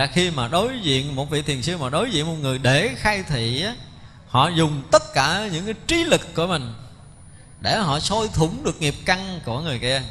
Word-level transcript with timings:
ra 0.00 0.06
khi 0.06 0.30
mà 0.30 0.48
đối 0.48 0.80
diện 0.80 1.16
một 1.16 1.30
vị 1.30 1.42
thiền 1.42 1.62
sư 1.62 1.78
mà 1.78 1.88
đối 1.88 2.10
diện 2.10 2.26
một 2.26 2.36
người 2.40 2.58
để 2.58 2.94
khai 2.96 3.22
thị 3.22 3.62
á, 3.62 3.74
họ 4.28 4.48
dùng 4.48 4.82
tất 4.90 5.02
cả 5.14 5.48
những 5.52 5.64
cái 5.64 5.74
trí 5.86 6.04
lực 6.04 6.34
của 6.34 6.46
mình 6.46 6.74
để 7.60 7.78
họ 7.78 8.00
sôi 8.00 8.28
thủng 8.28 8.64
được 8.64 8.80
nghiệp 8.80 8.94
căn 9.04 9.40
của 9.44 9.60
người 9.60 9.78
kia. 9.78 10.02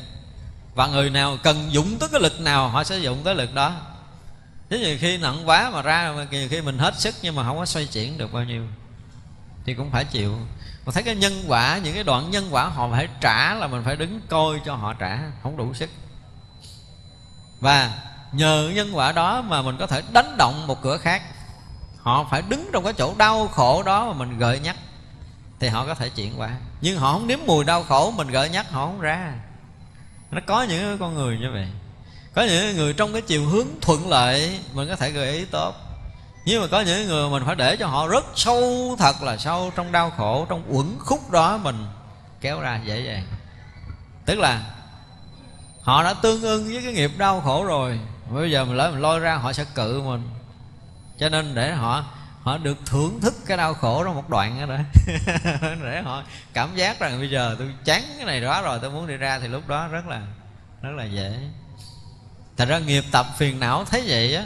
Và 0.76 0.88
người 0.88 1.10
nào 1.10 1.38
cần 1.44 1.68
dụng 1.72 1.98
tới 2.00 2.10
cái 2.10 2.22
lực 2.22 2.42
nào, 2.42 2.70
họ 2.70 2.84
sẽ 2.84 2.98
dụng 2.98 3.22
tới 3.24 3.36
lực 3.36 3.54
đó. 3.54 3.76
Thế 4.70 4.80
nhiều 4.80 4.98
khi 5.02 5.18
nặng 5.18 5.42
quá 5.46 5.70
mà 5.70 5.82
ra, 5.82 6.14
nhiều 6.32 6.48
khi 6.50 6.62
mình 6.62 6.78
hết 6.78 7.00
sức 7.00 7.16
nhưng 7.22 7.36
mà 7.36 7.44
không 7.44 7.58
có 7.58 7.66
xoay 7.66 7.86
chuyển 7.86 8.18
được 8.18 8.34
bao 8.34 8.44
nhiêu, 8.44 8.64
thì 9.66 9.74
cũng 9.74 9.92
phải 9.92 10.06
chịu. 10.06 10.38
Mà 10.86 10.92
thấy 10.92 11.04
cái 11.04 11.16
nhân 11.16 11.44
quả, 11.48 11.80
những 11.84 11.94
cái 11.94 12.04
đoạn 12.04 12.32
nhân 12.32 12.48
quả 12.52 12.66
họ 12.66 12.90
phải 12.92 13.08
trả 13.22 13.54
là 13.54 13.68
mình 13.68 13.82
phải 13.86 13.96
đứng 13.96 14.22
coi 14.28 14.62
cho 14.66 14.76
họ 14.76 14.94
trả, 14.94 15.20
không 15.44 15.58
đủ 15.58 15.74
sức. 15.74 15.90
Và 17.60 18.09
nhờ 18.32 18.72
nhân 18.76 18.98
quả 18.98 19.12
đó 19.12 19.42
mà 19.42 19.62
mình 19.62 19.78
có 19.78 19.88
thể 19.88 20.02
đánh 20.12 20.36
động 20.38 20.68
một 20.68 20.82
cửa 20.82 20.98
khác. 20.98 21.22
Họ 22.02 22.28
phải 22.32 22.42
đứng 22.50 22.70
trong 22.74 22.84
cái 22.84 22.94
chỗ 22.94 23.14
đau 23.18 23.48
khổ 23.48 23.84
đó 23.84 24.06
mà 24.06 24.14
mình 24.14 24.38
gợi 24.38 24.60
nhắc, 24.60 24.76
thì 25.60 25.68
họ 25.68 25.86
có 25.86 25.94
thể 25.94 26.10
chuyển 26.10 26.40
qua. 26.40 26.50
Nhưng 26.82 26.98
họ 26.98 27.14
không 27.14 27.28
nếm 27.28 27.40
mùi 27.46 27.64
đau 27.64 27.84
khổ 27.84 28.12
mình 28.12 28.28
gợi 28.28 28.50
nhắc, 28.50 28.72
họ 28.72 28.86
không 28.86 29.00
ra. 29.00 29.34
Nó 30.32 30.42
có 30.48 30.64
những 30.64 30.98
con 30.98 31.16
người 31.16 31.38
như 31.38 31.52
vậy. 31.54 31.68
Có 32.34 32.44
những 32.44 32.76
người 32.76 32.94
trong 32.94 33.14
cái 33.14 33.22
chiều 33.22 33.46
hướng 33.46 33.68
thuận 33.82 34.10
lợi, 34.10 34.60
mình 34.74 34.90
có 34.90 34.96
thể 34.96 35.12
gợi 35.12 35.32
ý 35.32 35.46
tốt. 35.46 35.76
Nhưng 36.46 36.62
mà 36.62 36.68
có 36.68 36.82
những 36.82 37.08
người 37.08 37.30
mình 37.30 37.44
phải 37.46 37.56
để 37.56 37.76
cho 37.76 37.88
họ 37.88 38.08
rất 38.08 38.26
sâu 38.36 38.96
thật 39.00 39.24
là 39.24 39.38
sâu 39.38 39.72
trong 39.76 39.92
đau 39.92 40.12
khổ, 40.18 40.46
trong 40.50 40.64
uẩn 40.68 40.96
khúc 41.00 41.32
đó 41.32 41.58
mình 41.58 41.88
kéo 42.42 42.60
ra 42.60 42.80
dễ 42.86 43.00
dàng. 43.00 43.26
Tức 44.26 44.40
là 44.40 44.62
họ 45.82 46.04
đã 46.04 46.14
tương 46.14 46.42
ưng 46.42 46.66
với 46.66 46.82
cái 46.84 46.94
nghiệp 46.94 47.12
đau 47.18 47.42
khổ 47.42 47.64
rồi 47.64 48.00
bây 48.32 48.52
giờ 48.52 48.66
mình 48.66 48.78
lỡ 48.78 48.92
mình 48.92 49.02
lôi 49.02 49.20
ra, 49.20 49.36
họ 49.36 49.54
sẽ 49.54 49.66
cự 49.76 50.02
mình. 50.02 50.30
Cho 51.20 51.30
nên 51.30 51.56
để 51.56 51.72
họ 51.74 52.06
họ 52.44 52.58
được 52.58 52.78
thưởng 52.86 53.20
thức 53.22 53.34
cái 53.46 53.58
đau 53.58 53.74
khổ 53.74 54.04
đó 54.04 54.14
một 54.14 54.30
đoạn 54.30 54.68
đó 54.70 54.78
để 55.84 56.02
họ 56.02 56.24
cảm 56.54 56.76
giác 56.76 57.00
rằng 57.00 57.20
bây 57.20 57.30
giờ 57.30 57.56
tôi 57.60 57.68
chán 57.86 58.04
cái 58.18 58.26
này 58.26 58.42
đó 58.42 58.62
rồi, 58.62 58.80
tôi 58.82 58.92
muốn 58.92 59.08
đi 59.08 59.18
ra 59.18 59.40
thì 59.40 59.48
lúc 59.48 59.68
đó 59.68 59.88
rất 59.88 60.08
là 60.08 60.22
rất 60.82 60.92
là 60.96 61.04
dễ. 61.04 61.38
Thật 62.58 62.66
ra 62.70 62.80
nghiệp 62.80 63.04
tập 63.12 63.26
phiền 63.38 63.60
não 63.60 63.86
thấy 63.86 64.04
vậy 64.08 64.36
á, 64.36 64.46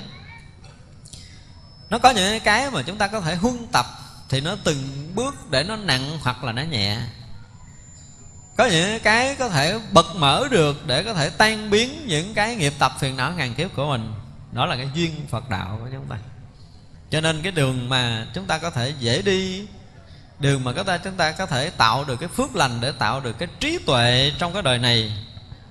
nó 1.90 2.00
có 2.00 2.10
những 2.10 2.40
cái 2.40 2.72
mà 2.72 2.82
chúng 2.82 2.98
ta 2.98 3.08
có 3.08 3.22
thể 3.22 3.36
huân 3.36 3.68
tập 3.72 3.86
thì 4.30 4.42
nó 4.42 4.56
từng 4.64 5.12
bước 5.16 5.36
để 5.52 5.64
nó 5.64 5.76
nặng 5.76 6.18
hoặc 6.22 6.44
là 6.44 6.52
nó 6.52 6.62
nhẹ 6.62 6.98
có 8.56 8.66
những 8.66 9.00
cái 9.00 9.36
có 9.36 9.50
thể 9.50 9.80
bật 9.92 10.16
mở 10.16 10.48
được 10.52 10.88
để 10.88 11.04
có 11.04 11.14
thể 11.14 11.30
tan 11.30 11.70
biến 11.70 12.08
những 12.08 12.34
cái 12.34 12.56
nghiệp 12.56 12.74
tập 12.80 12.92
phiền 13.00 13.18
não 13.18 13.32
ngàn 13.32 13.54
kiếp 13.54 13.76
của 13.76 13.86
mình. 13.86 14.14
Đó 14.52 14.66
là 14.66 14.76
cái 14.76 14.90
duyên 14.94 15.28
phật 15.30 15.50
đạo 15.50 15.80
của 15.82 15.90
chúng 15.92 16.06
ta. 16.06 16.18
Cho 17.10 17.22
nên 17.22 17.42
cái 17.42 17.52
đường 17.52 17.90
mà 17.90 18.28
chúng 18.34 18.46
ta 18.46 18.58
có 18.58 18.70
thể 18.70 18.94
dễ 19.00 19.22
đi 19.22 19.68
đường 20.40 20.64
mà 20.64 20.74
chúng 20.76 20.86
ta 20.86 20.98
chúng 20.98 21.14
ta 21.14 21.32
có 21.32 21.46
thể 21.46 21.70
tạo 21.70 22.04
được 22.04 22.20
cái 22.20 22.30
phước 22.30 22.56
lành 22.56 22.82
để 22.82 22.92
tạo 22.92 23.20
được 23.20 23.40
cái 23.40 23.48
trí 23.60 23.78
tuệ 23.86 24.32
trong 24.38 24.54
cái 24.54 24.62
đời 24.62 24.78
này 24.78 25.26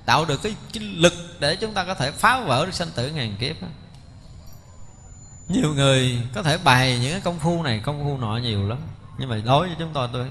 tạo 0.06 0.24
được 0.24 0.42
cái, 0.42 0.54
cái 0.72 0.82
lực 0.84 1.12
để 1.40 1.56
chúng 1.56 1.74
ta 1.74 1.84
có 1.84 1.94
thể 1.94 2.10
phá 2.10 2.40
vỡ 2.40 2.66
được 2.66 2.74
sanh 2.74 2.90
tử 2.94 3.08
ngàn 3.08 3.36
kiếp 3.40 3.62
đó. 3.62 3.68
nhiều 5.48 5.74
người 5.74 6.18
có 6.34 6.42
thể 6.42 6.58
bày 6.58 6.98
những 6.98 7.12
cái 7.12 7.20
công 7.20 7.38
phu 7.38 7.62
này 7.62 7.80
công 7.84 8.04
phu 8.04 8.18
nọ 8.18 8.36
nhiều 8.36 8.68
lắm. 8.68 8.78
Nhưng 9.18 9.28
mà 9.28 9.36
đối 9.44 9.66
với 9.66 9.76
chúng 9.78 9.90
tôi 9.92 10.08
tôi 10.12 10.26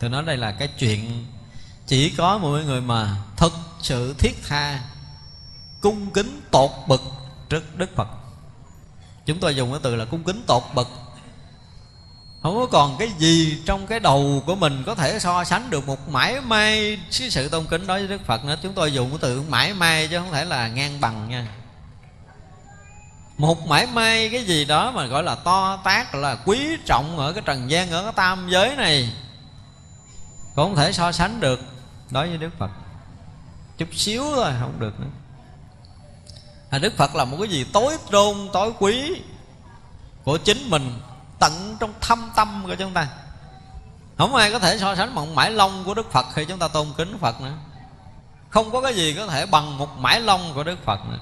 tôi 0.00 0.10
nói 0.10 0.22
đây 0.26 0.36
là 0.36 0.52
cái 0.52 0.68
chuyện 0.68 1.26
chỉ 1.86 2.10
có 2.10 2.38
một 2.38 2.48
người 2.48 2.80
mà 2.80 3.16
thực 3.36 3.52
sự 3.80 4.14
thiết 4.18 4.42
tha, 4.48 4.80
cung 5.80 6.10
kính 6.10 6.40
tột 6.50 6.70
bực 6.86 7.02
trước 7.48 7.78
đức 7.78 7.96
phật. 7.96 8.08
Chúng 9.26 9.38
tôi 9.38 9.56
dùng 9.56 9.70
cái 9.70 9.80
từ 9.82 9.96
là 9.96 10.04
cung 10.04 10.24
kính 10.24 10.42
tột 10.46 10.62
bậc. 10.74 10.88
Không 12.42 12.54
có 12.56 12.66
còn 12.66 12.96
cái 12.98 13.10
gì 13.18 13.62
trong 13.66 13.86
cái 13.86 14.00
đầu 14.00 14.42
của 14.46 14.54
mình 14.54 14.82
có 14.86 14.94
thể 14.94 15.18
so 15.18 15.44
sánh 15.44 15.70
được 15.70 15.86
một 15.86 16.08
mãi 16.08 16.40
may 16.40 16.98
cái 17.18 17.30
sự 17.30 17.48
tôn 17.48 17.66
kính 17.66 17.86
đối 17.86 17.98
với 17.98 18.08
đức 18.08 18.26
phật 18.26 18.44
nữa. 18.44 18.56
Chúng 18.62 18.74
tôi 18.74 18.92
dùng 18.92 19.10
cái 19.10 19.18
từ 19.22 19.42
mãi 19.42 19.74
may 19.74 20.08
chứ 20.08 20.18
không 20.18 20.32
thể 20.32 20.44
là 20.44 20.68
ngang 20.68 21.00
bằng 21.00 21.28
nha. 21.28 21.46
Một 23.38 23.66
mãi 23.66 23.86
may 23.86 24.28
cái 24.28 24.44
gì 24.44 24.64
đó 24.64 24.90
mà 24.90 25.06
gọi 25.06 25.22
là 25.22 25.34
to 25.34 25.76
tác 25.84 26.14
là 26.14 26.34
quý 26.34 26.76
trọng 26.86 27.18
ở 27.18 27.32
cái 27.32 27.42
trần 27.46 27.70
gian, 27.70 27.90
ở 27.90 28.02
cái 28.02 28.12
tam 28.12 28.48
giới 28.50 28.76
này, 28.76 29.12
cũng 30.54 30.64
không 30.64 30.76
thể 30.76 30.92
so 30.92 31.12
sánh 31.12 31.40
được 31.40 31.60
đối 32.14 32.28
với 32.28 32.38
đức 32.38 32.58
phật 32.58 32.70
chút 33.78 33.88
xíu 33.92 34.22
thôi 34.34 34.52
không 34.60 34.78
được 34.78 35.00
nữa. 35.00 35.06
À, 36.70 36.78
đức 36.78 36.96
phật 36.96 37.14
là 37.14 37.24
một 37.24 37.36
cái 37.40 37.48
gì 37.48 37.64
tối 37.72 37.96
tôn 38.10 38.48
tối 38.52 38.72
quý 38.78 39.22
của 40.24 40.38
chính 40.38 40.70
mình 40.70 41.00
tận 41.38 41.76
trong 41.80 41.92
thâm 42.00 42.30
tâm 42.36 42.62
của 42.66 42.74
chúng 42.74 42.92
ta. 42.92 43.08
Không 44.18 44.34
ai 44.34 44.52
có 44.52 44.58
thể 44.58 44.78
so 44.78 44.94
sánh 44.94 45.14
bằng 45.14 45.34
mãi 45.34 45.50
long 45.50 45.84
của 45.84 45.94
đức 45.94 46.12
phật 46.12 46.26
khi 46.34 46.44
chúng 46.44 46.58
ta 46.58 46.68
tôn 46.68 46.86
kính 46.96 47.18
phật 47.18 47.40
nữa. 47.40 47.56
Không 48.48 48.70
có 48.70 48.80
cái 48.80 48.94
gì 48.94 49.14
có 49.14 49.26
thể 49.26 49.46
bằng 49.46 49.78
một 49.78 49.98
mãi 49.98 50.20
long 50.20 50.54
của 50.54 50.64
đức 50.64 50.84
phật 50.84 51.00
nữa. 51.10 51.18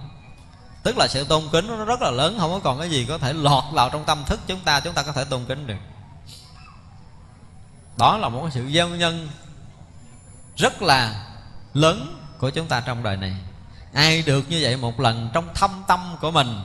Tức 0.83 0.99
là 0.99 1.09
sự 1.09 1.25
tôn 1.25 1.43
kính 1.53 1.67
nó 1.67 1.85
rất 1.85 2.03
là 2.03 2.11
lớn 2.11 2.37
không 2.39 2.51
có 2.51 2.61
còn 2.65 2.79
cái 2.79 2.91
gì 2.91 3.07
có 3.09 3.19
thể 3.19 3.33
lọt 3.33 3.65
vào 3.73 3.91
trong 3.91 4.05
tâm 4.05 4.25
thức 4.27 4.41
chúng 4.47 4.61
ta 4.61 4.81
chúng 4.81 4.95
ta 4.95 5.03
có 5.03 5.13
thể 5.13 5.25
tôn 5.25 5.45
kính 5.45 5.67
được. 5.67 5.79
Đó 7.97 8.17
là 8.17 8.29
một 8.29 8.41
cái 8.43 8.51
sự 8.51 8.71
gieo 8.73 8.89
nhân 8.89 9.29
rất 10.57 10.83
là 10.83 11.25
lớn 11.75 12.19
của 12.39 12.51
chúng 12.51 12.67
ta 12.67 12.81
trong 12.81 13.03
đời 13.03 13.17
này. 13.17 13.37
Ai 13.95 14.23
được 14.23 14.51
như 14.51 14.59
vậy 14.63 14.77
một 14.77 15.01
lần 15.01 15.31
trong 15.33 15.49
thâm 15.55 15.71
tâm 15.89 16.17
của 16.21 16.31
mình, 16.31 16.61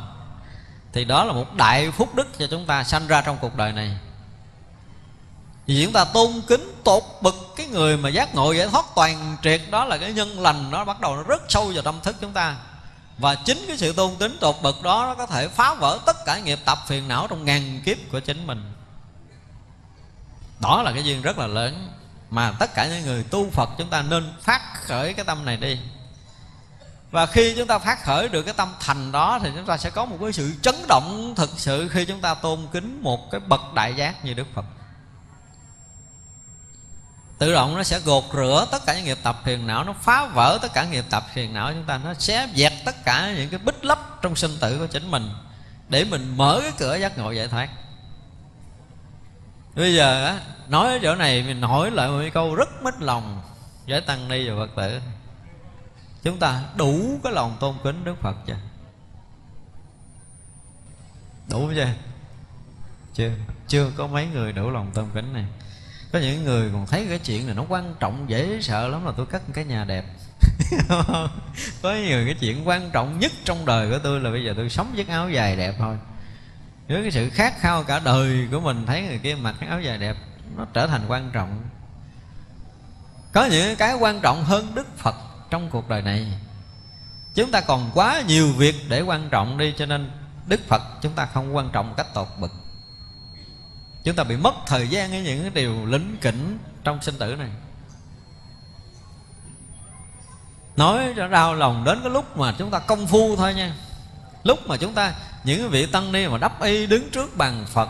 thì 0.94 1.06
đó 1.06 1.24
là 1.24 1.34
một 1.34 1.54
đại 1.54 1.92
phúc 1.92 2.16
đức 2.16 2.28
cho 2.40 2.48
chúng 2.52 2.66
ta 2.66 2.84
sanh 2.84 3.08
ra 3.08 3.22
trong 3.22 3.38
cuộc 3.42 3.56
đời 3.56 3.72
này. 3.72 3.98
Vì 5.66 5.84
chúng 5.84 5.94
ta 5.94 6.06
tôn 6.06 6.42
kính, 6.48 6.82
tột 6.84 7.04
bực 7.22 7.54
cái 7.56 7.68
người 7.68 7.98
mà 7.98 8.10
giác 8.10 8.36
ngộ 8.36 8.52
giải 8.52 8.68
thoát 8.68 8.86
toàn 8.96 9.38
triệt, 9.44 9.62
đó 9.72 9.86
là 9.86 9.98
cái 9.98 10.14
nhân 10.14 10.40
lành, 10.40 10.72
nó 10.72 10.86
bắt 10.86 11.00
đầu 11.02 11.16
nó 11.16 11.24
rất 11.24 11.42
sâu 11.50 11.72
vào 11.74 11.84
tâm 11.84 12.00
thức 12.04 12.16
chúng 12.22 12.34
ta. 12.34 12.56
Và 13.18 13.36
chính 13.36 13.66
cái 13.68 13.78
sự 13.78 13.94
tôn 13.94 14.16
kính, 14.20 14.38
tột 14.40 14.56
bực 14.62 14.84
đó, 14.84 15.06
nó 15.08 15.16
có 15.16 15.26
thể 15.26 15.48
phá 15.48 15.74
vỡ 15.74 16.00
tất 16.06 16.26
cả 16.26 16.40
nghiệp 16.40 16.60
tập 16.66 16.80
phiền 16.88 17.08
não 17.08 17.28
trong 17.28 17.46
ngàn 17.46 17.82
kiếp 17.86 17.98
của 18.12 18.20
chính 18.20 18.48
mình. 18.48 18.74
Đó 20.60 20.82
là 20.84 20.92
cái 20.92 21.04
duyên 21.04 21.22
rất 21.22 21.38
là 21.38 21.48
lớn 21.48 21.90
mà 22.30 22.52
tất 22.60 22.74
cả 22.74 22.88
những 22.88 23.06
người 23.06 23.24
tu 23.24 23.50
phật 23.50 23.70
chúng 23.78 23.90
ta 23.90 24.02
nên 24.02 24.34
phát 24.42 24.62
khởi 24.84 25.14
cái 25.14 25.26
tâm 25.26 25.46
này 25.46 25.58
đi. 25.58 25.80
Và 27.12 27.26
khi 27.26 27.54
chúng 27.58 27.68
ta 27.68 27.80
phát 27.80 28.04
khởi 28.04 28.30
được 28.30 28.44
cái 28.44 28.54
tâm 28.54 28.74
thành 28.80 29.12
đó 29.12 29.40
thì 29.44 29.50
chúng 29.56 29.66
ta 29.66 29.78
sẽ 29.78 29.90
có 29.90 30.06
một 30.06 30.18
cái 30.22 30.34
sự 30.34 30.54
chấn 30.62 30.76
động 30.88 31.34
thực 31.38 31.50
sự 31.58 31.88
khi 31.88 32.06
chúng 32.06 32.22
ta 32.22 32.34
tôn 32.34 32.68
kính 32.72 33.04
một 33.04 33.32
cái 33.32 33.40
bậc 33.40 33.74
đại 33.74 33.94
giác 33.96 34.26
như 34.26 34.34
đức 34.34 34.48
phật. 34.54 34.66
Tự 37.38 37.54
động 37.54 37.76
nó 37.76 37.84
sẽ 37.84 38.00
gột 38.00 38.24
rửa 38.34 38.68
tất 38.72 38.86
cả 38.86 38.96
những 38.96 39.04
nghiệp 39.04 39.18
tập 39.24 39.42
phiền 39.44 39.68
não, 39.68 39.84
nó 39.84 39.94
phá 39.94 40.26
vỡ 40.26 40.60
tất 40.62 40.74
cả 40.74 40.86
nghiệp 40.86 41.06
tập 41.10 41.26
phiền 41.34 41.54
não, 41.54 41.74
chúng 41.74 41.84
ta 41.84 41.98
nó 41.98 42.14
xé 42.14 42.50
dẹp 42.56 42.74
tất 42.86 43.06
cả 43.06 43.34
những 43.38 43.50
cái 43.50 43.60
bích 43.60 43.86
lấp 43.86 44.00
trong 44.22 44.36
sinh 44.36 44.58
tử 44.60 44.78
của 44.80 44.88
chính 44.88 45.12
mình 45.12 45.30
để 45.90 46.04
mình 46.04 46.34
mở 46.38 46.60
cái 46.62 46.72
cửa 46.78 46.96
giác 46.96 47.18
ngộ 47.18 47.32
giải 47.32 47.48
thoát 47.48 47.70
bây 49.78 49.96
giờ 49.96 50.26
á, 50.26 50.40
nói 50.68 51.00
chỗ 51.04 51.16
này, 51.16 51.44
mình 51.44 51.62
hỏi 51.62 51.92
lại 51.92 52.08
một 52.08 52.24
câu 52.34 52.56
rất 52.56 52.70
mất 52.84 53.02
lòng 53.02 53.42
giải 53.86 54.02
tăng 54.02 54.28
ni 54.28 54.50
và 54.50 54.56
phật 54.56 54.82
tử. 54.82 55.00
Chúng 56.24 56.40
ta 56.40 56.64
đủ 56.76 57.20
cái 57.24 57.34
lòng 57.34 57.58
tôn 57.60 57.76
kính 57.84 58.04
đức 58.04 58.16
phật 58.22 58.36
chưa? 58.48 58.58
Đủ 61.50 61.72
chưa? 61.76 61.88
Chưa. 63.14 63.32
Chưa 63.68 63.92
có 63.98 64.08
mấy 64.08 64.28
người 64.28 64.52
đủ 64.54 64.70
lòng 64.70 64.92
tôn 64.94 65.06
kính 65.14 65.34
này. 65.34 65.46
Có 66.12 66.20
những 66.20 66.44
người 66.44 66.70
còn 66.74 66.86
thấy 66.86 67.06
cái 67.10 67.20
chuyện 67.20 67.46
này 67.46 67.56
nó 67.56 67.64
quan 67.70 67.96
trọng, 68.00 68.30
dễ 68.30 68.62
sợ 68.62 68.88
lắm 68.88 69.06
là 69.06 69.12
tôi 69.18 69.26
cất 69.26 69.42
cái 69.54 69.66
nhà 69.66 69.84
đẹp. 69.84 70.06
Có 71.82 71.94
nhiều 71.94 72.26
cái 72.26 72.36
chuyện 72.40 72.68
quan 72.68 72.90
trọng 72.92 73.20
nhất 73.20 73.32
trong 73.44 73.66
đời 73.66 73.92
của 73.92 74.00
tôi 74.04 74.20
là 74.20 74.32
bây 74.32 74.46
giờ 74.46 74.54
tôi 74.58 74.70
sống 74.70 74.92
với 74.96 75.06
áo 75.10 75.30
dài 75.30 75.56
đẹp 75.56 75.76
thôi 75.78 75.98
với 76.88 77.02
cái 77.02 77.12
sự 77.12 77.30
khát 77.30 77.60
khao 77.60 77.84
cả 77.84 78.00
đời 78.00 78.48
của 78.52 78.60
mình, 78.60 78.86
thấy 78.86 79.02
người 79.02 79.20
kia 79.20 79.36
mặc 79.36 79.56
cái 79.60 79.70
áo 79.70 79.82
dài 79.82 79.98
đẹp, 79.98 80.18
nó 80.56 80.66
trở 80.74 80.88
thành 80.88 81.02
quan 81.08 81.30
trọng. 81.34 81.62
Có 83.34 83.46
những 83.46 83.76
cái 83.76 83.94
quan 83.94 84.20
trọng 84.20 84.44
hơn 84.44 84.76
đức 84.76 84.98
phật 84.98 85.16
trong 85.50 85.70
cuộc 85.70 85.90
đời 85.90 86.02
này. 86.02 86.28
Chúng 87.36 87.52
ta 87.52 87.62
còn 87.62 87.92
quá 87.94 88.22
nhiều 88.28 88.54
việc 88.54 88.76
để 88.90 89.02
quan 89.02 89.30
trọng 89.30 89.58
đi, 89.58 89.74
cho 89.78 89.86
nên 89.86 90.12
đức 90.48 90.68
phật 90.68 90.82
chúng 91.02 91.14
ta 91.14 91.26
không 91.26 91.56
quan 91.56 91.70
trọng 91.74 91.94
cách 91.98 92.14
tột 92.14 92.28
bực. 92.40 92.52
Chúng 94.04 94.16
ta 94.16 94.24
bị 94.24 94.38
mất 94.38 94.54
thời 94.66 94.88
gian 94.88 95.10
với 95.10 95.22
những 95.22 95.42
cái 95.42 95.52
điều 95.52 95.86
lính 95.86 96.18
kỉnh 96.22 96.58
trong 96.84 97.02
sinh 97.02 97.18
tử 97.18 97.36
này. 97.36 97.50
Nói 100.78 101.14
cho 101.16 101.28
đau 101.28 101.56
lòng 101.56 101.84
đến 101.84 102.00
cái 102.04 102.12
lúc 102.12 102.38
mà 102.38 102.54
chúng 102.58 102.72
ta 102.72 102.80
công 102.80 103.08
phu 103.08 103.36
thôi 103.36 103.54
nha. 103.54 103.74
Lúc 104.44 104.68
mà 104.68 104.78
chúng 104.78 104.94
ta 104.94 105.14
những 105.44 105.70
vị 105.70 105.86
tăng 105.86 106.12
ni 106.12 106.28
mà 106.28 106.38
đắp 106.38 106.62
y 106.62 106.88
đứng 106.88 107.10
trước 107.10 107.38
bàn 107.38 107.66
phật 107.68 107.90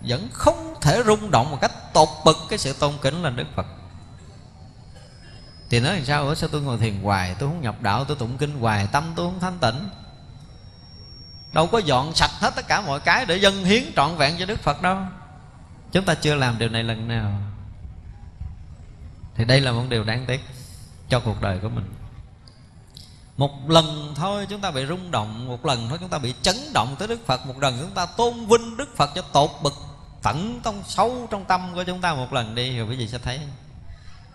vẫn 0.00 0.28
không 0.32 0.74
thể 0.80 1.02
rung 1.06 1.30
động 1.30 1.50
một 1.50 1.58
cách 1.60 1.92
tột 1.92 2.08
bực 2.24 2.36
cái 2.48 2.58
sự 2.58 2.72
tôn 2.72 2.92
kính 3.02 3.22
lên 3.22 3.36
đức 3.36 3.46
phật. 3.56 3.66
Thì 5.70 5.80
nói 5.80 5.94
làm 5.94 6.04
sao? 6.04 6.28
Ở 6.28 6.34
sao 6.34 6.48
tôi 6.52 6.62
ngồi 6.62 6.78
thiền 6.78 7.02
hoài? 7.02 7.34
Tôi 7.38 7.48
không 7.48 7.60
nhập 7.60 7.82
đạo, 7.82 8.04
tôi 8.04 8.16
tụng 8.16 8.38
kinh 8.38 8.58
hoài, 8.58 8.88
tâm 8.92 9.12
tôi 9.16 9.26
không 9.26 9.40
thanh 9.40 9.58
tịnh. 9.58 9.88
Đâu 11.52 11.66
có 11.66 11.78
dọn 11.78 12.14
sạch 12.14 12.30
hết 12.30 12.54
tất 12.56 12.68
cả 12.68 12.80
mọi 12.80 13.00
cái 13.00 13.26
để 13.26 13.36
dân 13.36 13.64
hiến 13.64 13.82
trọn 13.96 14.16
vẹn 14.16 14.36
cho 14.38 14.46
đức 14.46 14.60
phật 14.60 14.82
đâu. 14.82 14.98
Chúng 15.92 16.04
ta 16.04 16.14
chưa 16.14 16.34
làm 16.34 16.58
điều 16.58 16.68
này 16.68 16.82
lần 16.82 17.08
nào. 17.08 17.32
Thì 19.34 19.44
đây 19.44 19.60
là 19.60 19.72
một 19.72 19.84
điều 19.88 20.04
đáng 20.04 20.24
tiếc 20.26 20.40
cho 21.08 21.20
cuộc 21.20 21.42
đời 21.42 21.58
của 21.62 21.68
mình 21.68 21.84
một 23.42 23.70
lần 23.70 24.12
thôi 24.14 24.46
chúng 24.48 24.60
ta 24.60 24.70
bị 24.70 24.86
rung 24.86 25.10
động, 25.10 25.48
một 25.48 25.66
lần 25.66 25.88
thôi 25.88 25.98
chúng 26.00 26.08
ta 26.08 26.18
bị 26.18 26.34
chấn 26.42 26.56
động 26.72 26.96
tới 26.98 27.08
đức 27.08 27.26
phật, 27.26 27.46
một 27.46 27.58
lần 27.60 27.78
chúng 27.80 27.90
ta 27.90 28.06
tôn 28.06 28.46
vinh 28.46 28.76
đức 28.76 28.96
phật 28.96 29.10
cho 29.14 29.22
tột 29.22 29.50
bực, 29.62 29.74
tận 30.22 30.60
trong 30.64 30.82
sâu 30.86 31.28
trong 31.30 31.44
tâm 31.44 31.70
của 31.74 31.84
chúng 31.84 32.00
ta 32.00 32.14
một 32.14 32.32
lần 32.32 32.54
đi 32.54 32.78
rồi 32.78 32.88
quý 32.88 32.96
vị 32.96 33.08
sẽ 33.08 33.18
thấy 33.18 33.40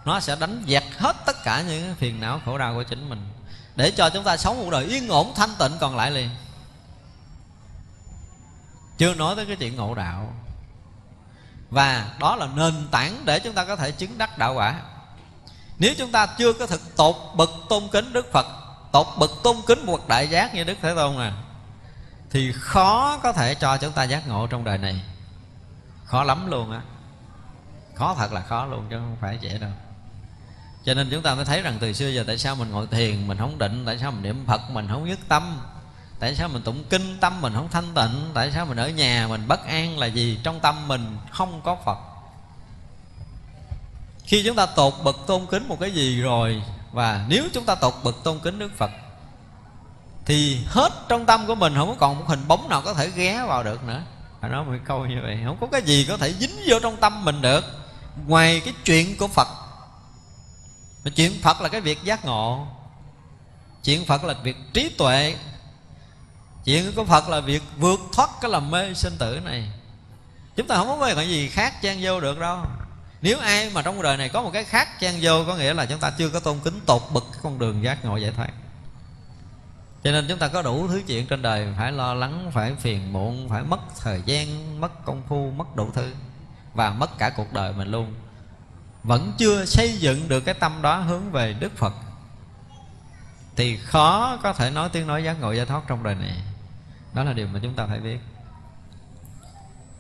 nó 0.06 0.19
sẽ 0.19 0.36
đánh 0.36 0.63
dẹp 0.68 0.83
hết 0.98 1.15
tất 1.25 1.44
cả 1.44 1.62
những 1.62 1.95
phiền 1.95 2.21
não 2.21 2.42
khổ 2.45 2.57
đau 2.57 2.74
của 2.74 2.83
chính 2.83 3.09
mình. 3.09 3.27
Để 3.75 3.92
cho 3.92 4.09
chúng 4.09 4.24
ta 4.24 4.38
sống 4.38 4.59
một 4.59 4.69
đời 4.71 4.86
yên 4.86 5.09
ổn, 5.09 5.33
thanh 5.36 5.56
tịnh, 5.59 5.71
còn 5.80 5.95
lại 5.95 6.12
liền. 6.12 6.30
Chưa 8.98 9.13
nói 9.13 9.36
tới 9.36 9.45
cái 9.45 9.56
chuyện 9.56 9.75
ngộ 9.75 9.95
đạo. 9.95 10.33
Và 11.69 12.15
đó 12.19 12.36
là 12.36 12.48
nền 12.56 12.88
tảng 12.92 13.21
để 13.25 13.39
chúng 13.39 13.54
ta 13.54 13.65
có 13.65 13.75
thể 13.75 13.92
chứng 13.92 14.18
đắc 14.18 14.38
đạo 14.38 14.54
quả. 14.54 14.81
Nếu 15.80 15.94
chúng 15.98 16.12
ta 16.12 16.25
chưa 16.25 16.54
có 16.54 16.65
thực 16.65 16.95
tột 16.95 17.15
bậc 17.36 17.50
tôn 17.69 17.83
kính 17.92 18.13
đức 18.13 18.31
phật 18.31 18.66
tột 18.91 19.07
bậc 19.19 19.31
tôn 19.43 19.55
kính 19.67 19.85
một 19.85 20.07
đại 20.07 20.27
giác 20.27 20.55
như 20.55 20.63
đức 20.63 20.77
thế 20.81 20.93
tôn 20.95 21.17
à, 21.17 21.33
thì 22.29 22.51
khó 22.51 23.17
có 23.23 23.33
thể 23.33 23.55
cho 23.55 23.77
chúng 23.77 23.91
ta 23.91 24.03
giác 24.03 24.27
ngộ 24.27 24.47
trong 24.47 24.63
đời 24.63 24.77
này. 24.77 25.01
Khó 26.05 26.23
lắm 26.23 26.51
luôn 26.51 26.71
á. 26.71 26.81
Khó 27.95 28.15
thật 28.17 28.33
là 28.33 28.41
khó 28.41 28.65
luôn 28.65 28.85
chứ 28.89 28.95
không 28.95 29.17
phải 29.21 29.37
dễ 29.41 29.57
đâu. 29.57 29.71
Cho 30.85 30.93
nên 30.93 31.09
chúng 31.11 31.21
ta 31.21 31.35
mới 31.35 31.45
thấy 31.45 31.61
rằng 31.61 31.77
từ 31.79 31.93
xưa 31.93 32.07
giờ 32.07 32.23
tại 32.27 32.37
sao 32.37 32.55
mình 32.55 32.71
ngồi 32.71 32.87
thiền 32.87 33.27
mình 33.27 33.37
không 33.37 33.57
định 33.57 33.83
tại 33.85 33.97
sao 33.97 34.11
mình 34.11 34.21
niệm 34.21 34.45
phật 34.47 34.61
mình 34.69 34.87
không 34.87 35.05
nhất 35.05 35.19
tâm 35.27 35.59
tại 36.19 36.35
sao 36.35 36.49
mình 36.49 36.61
tụng 36.61 36.83
kinh 36.89 37.17
tâm 37.19 37.41
mình 37.41 37.53
không 37.53 37.69
thanh 37.69 37.93
tịnh 37.93 38.31
tại 38.33 38.51
sao 38.51 38.65
mình 38.65 38.77
ở 38.77 38.89
nhà 38.89 39.27
mình 39.29 39.47
bất 39.47 39.65
an 39.65 39.99
là 39.99 40.05
gì? 40.05 40.39
Trong 40.43 40.59
tâm 40.59 40.87
mình 40.87 41.17
không 41.31 41.61
có 41.63 41.77
phật. 41.85 41.97
Khi 44.23 44.43
chúng 44.45 44.55
ta 44.55 44.65
tột 44.65 44.93
bậc 45.03 45.15
tôn 45.27 45.45
kính 45.45 45.67
một 45.67 45.77
cái 45.79 45.91
gì 45.91 46.21
rồi 46.21 46.63
và 46.91 47.25
nếu 47.27 47.43
chúng 47.53 47.65
ta 47.65 47.75
tột 47.75 47.93
bậc 48.03 48.23
tôn 48.23 48.39
kính 48.39 48.59
đức 48.59 48.77
phật, 48.77 48.91
thì 50.25 50.65
hết 50.67 50.89
trong 51.09 51.25
tâm 51.25 51.47
của 51.47 51.55
mình 51.55 51.75
không 51.75 51.87
có 51.87 51.95
còn 51.99 52.19
một 52.19 52.25
hình 52.27 52.47
bóng 52.47 52.69
nào 52.69 52.81
có 52.81 52.93
thể 52.93 53.09
ghé 53.09 53.43
vào 53.47 53.63
được 53.63 53.83
nữa. 53.83 54.01
Phải 54.41 54.49
nói 54.49 54.65
một 54.65 54.73
câu 54.85 55.05
như 55.05 55.15
vậy, 55.21 55.39
không 55.45 55.57
có 55.61 55.67
cái 55.71 55.81
gì 55.81 56.05
có 56.09 56.17
thể 56.17 56.33
dính 56.33 56.57
vô 56.67 56.79
trong 56.79 56.97
tâm 56.97 57.25
mình 57.25 57.41
được. 57.41 57.65
Ngoài 58.27 58.61
cái 58.65 58.73
chuyện 58.85 59.17
của 59.17 59.27
phật, 59.27 59.47
mà 61.05 61.11
chuyện 61.15 61.41
phật 61.41 61.61
là 61.61 61.69
cái 61.69 61.81
việc 61.81 62.03
giác 62.03 62.25
ngộ, 62.25 62.67
chuyện 63.83 64.05
phật 64.05 64.23
là 64.23 64.33
việc 64.43 64.57
trí 64.73 64.89
tuệ, 64.89 65.35
chuyện 66.65 66.91
của 66.95 67.05
phật 67.05 67.29
là 67.29 67.39
việc 67.39 67.63
vượt 67.77 67.99
thoát 68.13 68.29
cái 68.41 68.51
lầm 68.51 68.71
mê 68.71 68.93
sinh 68.93 69.17
tử 69.17 69.39
này. 69.43 69.71
Chúng 70.55 70.67
ta 70.67 70.75
không 70.75 70.87
có 70.87 71.13
cái 71.15 71.29
gì 71.29 71.49
khác 71.49 71.81
chen 71.81 71.97
vô 72.01 72.19
được 72.19 72.39
đâu 72.39 72.59
nếu 73.21 73.39
ai 73.39 73.69
mà 73.69 73.81
trong 73.81 74.01
đời 74.01 74.17
này 74.17 74.29
có 74.29 74.41
một 74.41 74.49
cái 74.53 74.63
khác 74.63 74.99
chen 74.99 75.15
vô, 75.21 75.43
có 75.47 75.55
nghĩa 75.55 75.73
là 75.73 75.85
chúng 75.85 75.99
ta 75.99 76.09
chưa 76.09 76.29
có 76.29 76.39
tôn 76.39 76.59
kính 76.63 76.79
tột 76.85 77.01
bậc 77.13 77.23
cái 77.31 77.39
con 77.43 77.59
đường 77.59 77.83
giác 77.83 78.05
ngộ 78.05 78.17
giải 78.17 78.31
thoát. 78.31 78.49
Cho 80.03 80.11
nên 80.11 80.25
chúng 80.29 80.39
ta 80.39 80.47
có 80.47 80.61
đủ 80.61 80.87
thứ 80.87 81.01
chuyện 81.07 81.27
trên 81.27 81.41
đời, 81.41 81.67
phải 81.77 81.91
lo 81.91 82.13
lắng, 82.13 82.51
phải 82.53 82.75
phiền 82.75 83.13
muộn, 83.13 83.49
phải 83.49 83.63
mất 83.63 83.79
thời 83.99 84.21
gian, 84.25 84.79
mất 84.81 85.05
công 85.05 85.21
phu, 85.27 85.51
mất 85.51 85.75
đủ 85.75 85.91
thứ, 85.93 86.13
và 86.73 86.89
mất 86.89 87.17
cả 87.17 87.29
cuộc 87.29 87.53
đời 87.53 87.73
mình 87.73 87.91
luôn. 87.91 88.13
Vẫn 89.03 89.33
chưa 89.37 89.65
xây 89.65 89.97
dựng 89.97 90.27
được 90.27 90.39
cái 90.39 90.53
tâm 90.53 90.81
đó 90.81 90.95
hướng 90.95 91.31
về 91.31 91.53
đức 91.53 91.77
phật, 91.77 91.93
thì 93.55 93.77
khó 93.77 94.37
có 94.43 94.53
thể 94.53 94.69
nói 94.69 94.89
tiếng 94.89 95.07
nói 95.07 95.23
giác 95.23 95.39
ngộ 95.39 95.51
giải 95.51 95.65
thoát 95.65 95.81
trong 95.87 96.03
đời 96.03 96.15
này. 96.15 96.41
Đó 97.13 97.23
là 97.23 97.33
điều 97.33 97.47
mà 97.47 97.59
chúng 97.63 97.73
ta 97.73 97.85
phải 97.85 97.99
biết. 97.99 98.19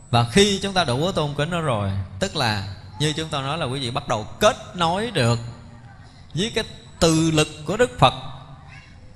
Và 0.09 0.25
khi 0.31 0.59
chúng 0.63 0.73
ta 0.73 0.83
đủ 0.83 1.11
tôn 1.11 1.33
kính 1.37 1.49
nó 1.49 1.61
rồi, 1.61 1.91
tức 2.19 2.35
là 2.35 2.75
như 2.99 3.13
chúng 3.13 3.29
ta 3.29 3.41
nói 3.41 3.57
là 3.57 3.65
quý 3.65 3.79
vị 3.79 3.91
bắt 3.91 4.07
đầu 4.07 4.27
kết 4.39 4.75
nối 4.75 5.11
được 5.11 5.39
với 6.33 6.51
cái 6.55 6.63
từ 6.99 7.31
lực 7.31 7.47
của 7.65 7.77
đức 7.77 7.99
phật. 7.99 8.13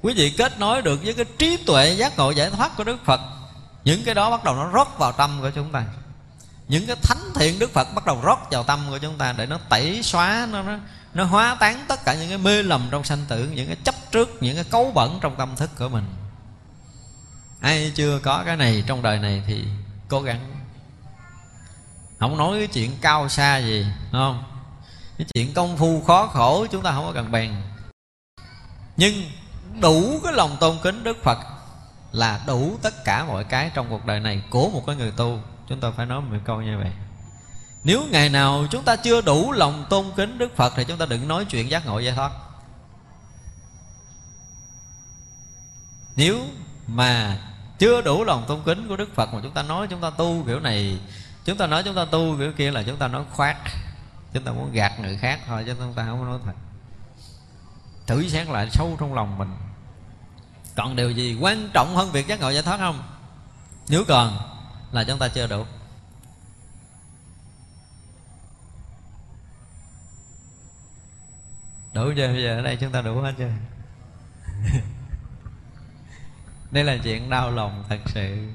Quý 0.02 0.14
vị 0.14 0.30
kết 0.38 0.60
nối 0.60 0.82
được 0.82 1.00
với 1.04 1.14
cái 1.14 1.26
trí 1.38 1.58
tuệ 1.58 1.94
giác 1.94 2.18
ngộ 2.18 2.32
giải 2.32 2.50
thoát 2.50 2.78
của 2.78 2.84
đức 2.84 3.06
phật 3.06 3.22
những 3.84 4.04
cái 4.04 4.16
đó 4.16 4.32
bắt 4.32 4.44
đầu 4.44 4.56
nó 4.56 4.68
rót 4.68 4.98
vào 4.98 5.12
tâm 5.12 5.38
của 5.42 5.50
chúng 5.56 5.72
ta. 5.72 5.84
Những 6.68 6.86
cái 6.86 6.96
thánh 7.04 7.32
thiện 7.36 7.60
đức 7.60 7.74
phật 7.74 7.88
bắt 7.96 8.06
đầu 8.06 8.22
rót 8.24 8.52
vào 8.52 8.64
tâm 8.64 8.80
của 8.90 8.98
chúng 8.98 9.18
ta 9.18 9.34
để 9.34 9.46
nó 9.46 9.58
tẩy 9.70 10.04
xóa 10.04 10.48
nó 10.52 10.64
nó, 10.64 10.78
nó 11.14 11.24
hóa 11.24 11.58
tán 11.60 11.86
tất 11.88 12.06
cả 12.06 12.14
những 12.14 12.30
cái 12.30 12.38
mê 12.38 12.64
lầm 12.64 12.88
trong 12.92 13.04
sanh 13.04 13.26
tử 13.28 13.50
những 13.54 13.68
cái 13.68 13.78
chấp 13.84 13.96
trước 14.12 14.44
những 14.44 14.56
cái 14.56 14.64
cấu 14.64 14.92
bẩn 14.92 15.20
trong 15.22 15.36
tâm 15.36 15.56
thức 15.56 15.70
của 15.78 15.90
mình. 15.90 16.04
Ai 17.62 17.92
chưa 17.96 18.20
có 18.20 18.44
cái 18.46 18.58
này 18.58 18.84
trong 18.88 19.02
đời 19.02 19.20
này 19.20 19.44
thì 19.48 19.66
cố 20.08 20.22
gắng 20.22 20.61
không 22.22 22.38
nói 22.38 22.58
cái 22.58 22.68
chuyện 22.68 22.92
cao 23.02 23.30
xa 23.30 23.58
gì, 23.58 23.86
đúng 24.12 24.22
không? 24.22 24.44
Cái 25.18 25.28
chuyện 25.34 25.54
công 25.54 25.78
phu 25.78 26.02
khó 26.08 26.28
khổ 26.28 26.66
chúng 26.72 26.84
ta 26.84 26.92
không 26.92 27.06
có 27.06 27.12
cần 27.14 27.32
bèn 27.32 27.52
nhưng 28.98 29.14
đủ 29.82 30.20
cái 30.24 30.34
lòng 30.34 30.58
tôn 30.60 30.78
kính 30.84 31.04
đức 31.04 31.24
phật 31.24 31.38
là 32.12 32.42
đủ 32.48 32.78
tất 32.82 33.04
cả 33.06 33.26
mọi 33.26 33.44
cái 33.44 33.72
trong 33.74 33.88
cuộc 33.90 34.06
đời 34.06 34.20
này 34.20 34.44
của 34.50 34.70
một 34.70 34.84
cái 34.88 34.96
người 34.96 35.12
tu. 35.12 35.40
Chúng 35.68 35.80
ta 35.80 35.92
phải 35.92 36.06
nói 36.06 36.22
một 36.22 36.38
câu 36.46 36.62
như 36.62 36.78
vậy. 36.78 36.92
Nếu 37.84 38.04
ngày 38.12 38.30
nào 38.30 38.66
chúng 38.72 38.84
ta 38.84 38.96
chưa 38.96 39.22
đủ 39.22 39.52
lòng 39.52 39.86
tôn 39.90 40.06
kính 40.16 40.38
đức 40.38 40.56
phật 40.56 40.74
thì 40.76 40.84
chúng 40.84 40.98
ta 40.98 41.06
đừng 41.06 41.28
nói 41.28 41.46
chuyện 41.46 41.70
giác 41.70 41.86
ngộ 41.86 42.00
giải 42.00 42.16
thoát. 42.16 42.32
Nếu 46.16 46.46
mà 46.88 47.38
chưa 47.80 48.02
đủ 48.02 48.24
lòng 48.24 48.46
tôn 48.48 48.62
kính 48.66 48.88
của 48.88 48.96
đức 48.96 49.16
phật 49.16 49.34
mà 49.34 49.40
chúng 49.44 49.54
ta 49.54 49.64
nói, 49.64 49.88
chúng 49.90 50.02
ta 50.02 50.10
tu 50.10 50.44
kiểu 50.48 50.60
này 50.60 51.00
chúng 51.46 51.58
ta 51.58 51.68
nói 51.68 51.84
chúng 51.84 51.96
ta 51.96 52.06
tu 52.06 52.38
kiểu 52.38 52.52
kia 52.52 52.72
là 52.72 52.84
chúng 52.84 52.98
ta 52.98 53.08
nói 53.08 53.24
khoác 53.32 53.58
chúng 54.34 54.44
ta 54.44 54.52
muốn 54.52 54.72
gạt 54.72 55.00
người 55.00 55.18
khác 55.18 55.40
thôi 55.48 55.64
chứ 55.66 55.76
chúng 55.80 55.94
ta 55.94 56.06
không 56.06 56.26
nói 56.26 56.40
thật. 56.46 56.54
Thử 58.08 58.28
xét 58.28 58.48
lại 58.48 58.70
sâu 58.72 58.96
trong 59.00 59.14
lòng 59.14 59.38
mình. 59.38 59.56
Còn 60.76 60.96
điều 60.96 61.12
gì 61.12 61.38
quan 61.42 61.70
trọng 61.74 61.96
hơn 61.96 62.12
việc 62.12 62.28
giác 62.28 62.40
ngộ 62.40 62.50
giải 62.50 62.64
thoát 62.64 62.78
không? 62.78 63.04
Nếu 63.90 64.04
còn, 64.08 64.38
là 64.92 65.04
chúng 65.04 65.20
ta 65.20 65.28
chưa 65.28 65.48
đủ. 65.48 65.66
Đủ 71.94 72.12
chưa? 72.16 72.28
Bây 72.28 72.44
giờ 72.44 72.58
ở 72.58 72.62
đây 72.62 72.78
chúng 72.82 72.92
ta 72.92 73.02
đủ 73.02 73.22
hết 73.22 73.34
chưa? 73.38 73.52
Đây 76.72 76.84
là 76.84 76.98
chuyện 77.04 77.30
đau 77.30 77.52
lòng 77.52 77.84
thật 77.90 78.00
sự 78.06 78.52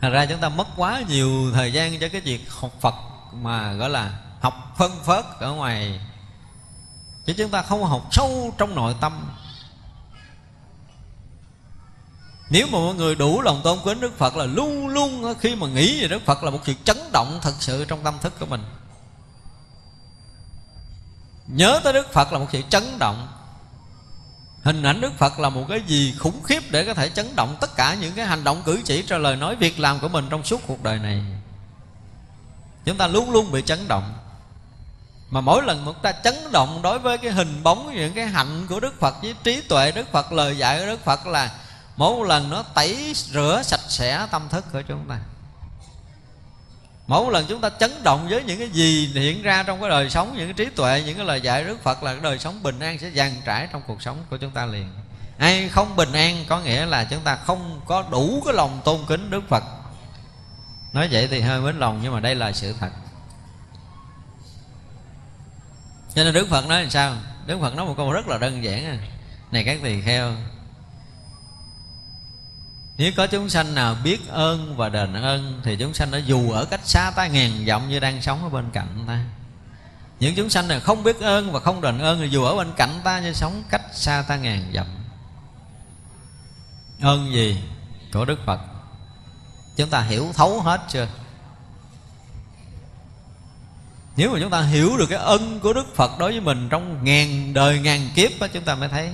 thành 0.00 0.12
ra 0.12 0.26
chúng 0.26 0.40
ta 0.40 0.48
mất 0.48 0.66
quá 0.76 1.02
nhiều 1.08 1.50
thời 1.54 1.72
gian 1.72 2.00
cho 2.00 2.08
cái 2.08 2.20
việc 2.20 2.52
học 2.52 2.72
Phật 2.80 2.94
Mà, 3.32 3.72
gọi 3.72 3.90
là, 3.90 4.18
học 4.40 4.74
phân 4.76 4.92
phớt 5.04 5.24
ở 5.38 5.52
ngoài. 5.52 6.00
Chứ 7.26 7.34
chúng 7.38 7.50
ta 7.50 7.62
không 7.62 7.84
học 7.84 8.08
sâu 8.10 8.54
trong 8.58 8.74
nội 8.74 8.94
tâm. 9.00 9.30
Nếu 12.50 12.66
mà 12.66 12.78
mọi 12.78 12.94
người 12.94 13.14
đủ 13.14 13.40
lòng 13.40 13.60
tôn 13.64 13.78
kính 13.84 14.00
Đức 14.00 14.18
Phật 14.18 14.36
là 14.36 14.44
luôn 14.44 14.88
luôn 14.88 15.34
khi 15.40 15.54
mà 15.54 15.66
nghĩ 15.66 16.02
về 16.02 16.08
Đức 16.08 16.22
Phật 16.24 16.42
là 16.42 16.50
một 16.50 16.58
sự 16.64 16.74
chấn 16.84 16.96
động 17.12 17.38
thật 17.42 17.54
sự 17.60 17.84
trong 17.84 18.04
tâm 18.04 18.18
thức 18.20 18.32
của 18.40 18.46
mình. 18.46 18.64
Nhớ 21.46 21.80
tới 21.84 21.92
Đức 21.92 22.12
Phật 22.12 22.32
là 22.32 22.38
một 22.38 22.46
sự 22.52 22.62
chấn 22.70 22.98
động. 22.98 23.28
Hình 24.64 24.82
ảnh 24.82 25.00
Đức 25.00 25.12
Phật 25.18 25.38
là 25.38 25.48
một 25.48 25.64
cái 25.68 25.82
gì 25.86 26.14
khủng 26.18 26.42
khiếp 26.42 26.62
Để 26.70 26.84
có 26.84 26.94
thể 26.94 27.08
chấn 27.08 27.36
động 27.36 27.56
tất 27.60 27.76
cả 27.76 27.94
những 27.94 28.12
cái 28.14 28.26
hành 28.26 28.44
động 28.44 28.62
cử 28.64 28.80
chỉ 28.84 29.02
trả 29.02 29.18
lời 29.18 29.36
nói 29.36 29.56
việc 29.56 29.80
làm 29.80 29.98
của 30.00 30.08
mình 30.08 30.26
trong 30.30 30.44
suốt 30.44 30.60
cuộc 30.66 30.82
đời 30.82 30.98
này. 30.98 31.22
Chúng 32.84 32.96
ta 32.96 33.06
luôn 33.06 33.30
luôn 33.30 33.52
bị 33.52 33.62
chấn 33.66 33.88
động. 33.88 34.12
Mà 35.30 35.40
mỗi 35.40 35.62
lần 35.62 35.82
chúng 35.84 36.02
ta 36.02 36.12
chấn 36.12 36.34
động 36.52 36.82
đối 36.82 36.98
với 36.98 37.18
cái 37.18 37.32
hình 37.32 37.62
bóng, 37.62 37.94
Những 37.94 38.14
cái 38.14 38.26
hạnh 38.26 38.66
của 38.68 38.80
Đức 38.80 39.00
Phật 39.00 39.22
với 39.22 39.34
trí 39.44 39.60
tuệ, 39.60 39.92
Đức 39.92 40.12
Phật 40.12 40.32
Lời 40.32 40.58
dạy 40.58 40.80
của 40.80 40.86
Đức 40.86 41.04
Phật 41.04 41.26
là 41.26 41.50
Mỗi 41.96 42.16
một 42.16 42.24
lần 42.24 42.50
nó 42.50 42.62
tẩy 42.62 43.12
rửa 43.14 43.62
sạch 43.64 43.80
sẽ 43.88 44.26
tâm 44.30 44.48
thức 44.48 44.64
của 44.72 44.82
chúng 44.88 45.08
ta 45.08 45.18
mỗi 47.10 47.32
lần 47.32 47.46
chúng 47.48 47.60
ta 47.60 47.70
chấn 47.70 48.02
động 48.02 48.26
với 48.28 48.42
những 48.42 48.58
cái 48.58 48.68
gì 48.68 49.10
hiện 49.14 49.42
ra 49.42 49.62
trong 49.62 49.80
cái 49.80 49.90
đời 49.90 50.10
sống, 50.10 50.34
những 50.36 50.46
cái 50.46 50.54
trí 50.54 50.74
tuệ, 50.76 51.02
những 51.06 51.16
cái 51.16 51.26
lời 51.26 51.40
dạy 51.40 51.64
đức 51.64 51.82
phật 51.82 52.02
là 52.02 52.12
cái 52.12 52.20
đời 52.22 52.38
sống 52.38 52.62
bình 52.62 52.80
an 52.80 52.98
sẽ 52.98 53.10
dàn 53.10 53.30
trải 53.44 53.68
trong 53.72 53.82
cuộc 53.86 54.02
sống 54.02 54.24
của 54.30 54.36
chúng 54.36 54.50
ta 54.50 54.66
liền. 54.66 54.88
Ai 55.38 55.68
không 55.68 55.96
bình 55.96 56.12
an 56.12 56.44
có 56.48 56.60
nghĩa 56.60 56.86
là 56.86 57.04
chúng 57.04 57.20
ta 57.20 57.36
không 57.36 57.80
có 57.86 58.04
đủ 58.10 58.42
cái 58.44 58.54
lòng 58.54 58.80
tôn 58.84 59.00
kính 59.08 59.30
đức 59.30 59.48
phật. 59.48 59.64
Nói 60.92 61.08
vậy 61.10 61.28
thì 61.30 61.40
hơi 61.40 61.60
mến 61.60 61.78
lòng 61.78 62.00
nhưng 62.02 62.12
mà 62.12 62.20
đây 62.20 62.34
là 62.34 62.52
sự 62.52 62.74
thật. 62.80 62.90
Cho 66.14 66.24
nên 66.24 66.34
đức 66.34 66.48
phật 66.50 66.66
nói 66.66 66.82
làm 66.82 66.90
sao? 66.90 67.14
Đức 67.46 67.58
phật 67.60 67.74
nói 67.74 67.86
một 67.86 67.94
câu 67.96 68.12
rất 68.12 68.28
là 68.28 68.38
đơn 68.38 68.64
giản 68.64 68.86
à. 68.86 68.98
này 69.50 69.64
các 69.64 69.78
tỳ 69.82 70.00
kheo 70.00 70.32
nếu 73.00 73.12
có 73.16 73.26
chúng 73.26 73.48
sanh 73.48 73.74
nào 73.74 73.96
biết 74.04 74.28
ơn 74.28 74.76
và 74.76 74.88
đền 74.88 75.12
ơn 75.12 75.60
Thì 75.64 75.76
chúng 75.76 75.94
sanh 75.94 76.10
đã 76.10 76.18
dù 76.18 76.50
ở 76.50 76.64
cách 76.64 76.80
xa 76.84 77.10
ta 77.10 77.26
ngàn 77.26 77.64
dặm 77.66 77.88
Như 77.88 78.00
đang 78.00 78.22
sống 78.22 78.42
ở 78.42 78.48
bên 78.48 78.70
cạnh 78.72 79.04
ta. 79.06 79.24
Những 80.20 80.34
chúng 80.34 80.50
sanh 80.50 80.68
này 80.68 80.80
không 80.80 81.02
biết 81.02 81.20
ơn 81.20 81.52
và 81.52 81.60
không 81.60 81.80
đền 81.80 81.98
ơn 81.98 82.20
Thì 82.20 82.28
dù 82.28 82.44
ở 82.44 82.56
bên 82.56 82.72
cạnh 82.76 83.00
ta 83.04 83.20
như 83.20 83.32
sống 83.32 83.62
cách 83.70 83.82
xa 83.92 84.24
ta 84.28 84.36
ngàn 84.36 84.72
dặm. 84.74 84.86
Ơn 87.00 87.32
gì? 87.32 87.56
của 88.12 88.24
đức 88.24 88.38
phật. 88.46 88.60
Chúng 89.76 89.88
ta 89.88 90.00
hiểu 90.00 90.26
thấu 90.34 90.60
hết 90.60 90.80
chưa? 90.88 91.08
Nếu 94.16 94.32
mà 94.32 94.38
chúng 94.40 94.50
ta 94.50 94.62
hiểu 94.62 94.96
được 94.96 95.06
cái 95.10 95.18
ân 95.18 95.60
của 95.60 95.72
đức 95.72 95.96
phật 95.96 96.18
đối 96.18 96.30
với 96.30 96.40
mình 96.40 96.68
trong 96.70 97.04
ngàn 97.04 97.54
đời 97.54 97.78
ngàn 97.78 98.08
kiếp 98.14 98.30
đó, 98.40 98.46
chúng 98.52 98.62
ta 98.62 98.74
mới 98.74 98.88
thấy 98.88 99.10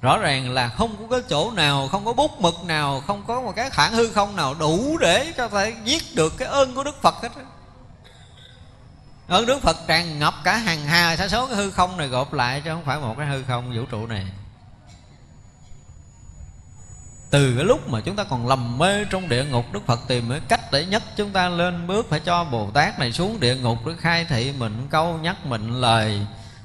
rõ 0.00 0.18
ràng 0.18 0.50
là 0.50 0.68
không 0.68 0.96
có 0.96 1.16
cái 1.16 1.20
chỗ 1.28 1.50
nào, 1.50 1.88
không 1.88 2.04
có 2.04 2.12
bút 2.12 2.40
mực 2.40 2.64
nào, 2.64 3.02
không 3.06 3.24
có 3.26 3.40
một 3.40 3.52
cái 3.56 3.70
khoảng 3.70 3.92
hư 3.92 4.08
không 4.08 4.36
nào 4.36 4.54
đủ 4.54 4.98
để 5.00 5.32
cho 5.36 5.48
thể 5.48 5.74
viết 5.84 6.02
được 6.14 6.32
cái 6.38 6.48
ơn 6.48 6.74
của 6.74 6.84
đức 6.84 7.02
phật 7.02 7.14
hết 7.22 7.28
ơn 9.28 9.46
đức 9.46 9.62
phật 9.62 9.76
tràn 9.86 10.18
ngập 10.18 10.34
cả 10.44 10.56
hàng 10.56 10.84
hà, 10.84 11.16
sa 11.16 11.28
số 11.28 11.46
cái 11.46 11.56
hư 11.56 11.70
không 11.70 11.96
này 11.96 12.08
gộp 12.08 12.32
lại 12.32 12.62
chứ 12.64 12.70
không 12.70 12.84
phải 12.84 12.98
một 12.98 13.14
cái 13.18 13.26
hư 13.26 13.42
không 13.42 13.76
vũ 13.76 13.84
trụ 13.90 14.06
này. 14.06 14.26
Từ 17.30 17.54
cái 17.56 17.64
lúc 17.64 17.88
mà 17.88 18.00
chúng 18.00 18.16
ta 18.16 18.24
còn 18.24 18.46
lầm 18.46 18.78
mê 18.78 19.04
trong 19.04 19.28
địa 19.28 19.44
ngục, 19.44 19.64
đức 19.72 19.86
phật 19.86 20.00
tìm 20.08 20.30
cái 20.30 20.40
cách 20.48 20.72
để 20.72 20.84
nhất 20.84 21.02
chúng 21.16 21.30
ta 21.30 21.48
lên 21.48 21.86
bước 21.86 22.06
phải 22.10 22.20
cho 22.20 22.44
bồ 22.44 22.70
tát 22.70 22.98
này 22.98 23.12
xuống 23.12 23.40
địa 23.40 23.56
ngục 23.56 23.78
để 23.86 23.92
khai 23.98 24.24
thị 24.24 24.54
mình, 24.58 24.86
câu 24.90 25.18
nhắc 25.22 25.46
mình, 25.46 25.80
lời 25.80 26.20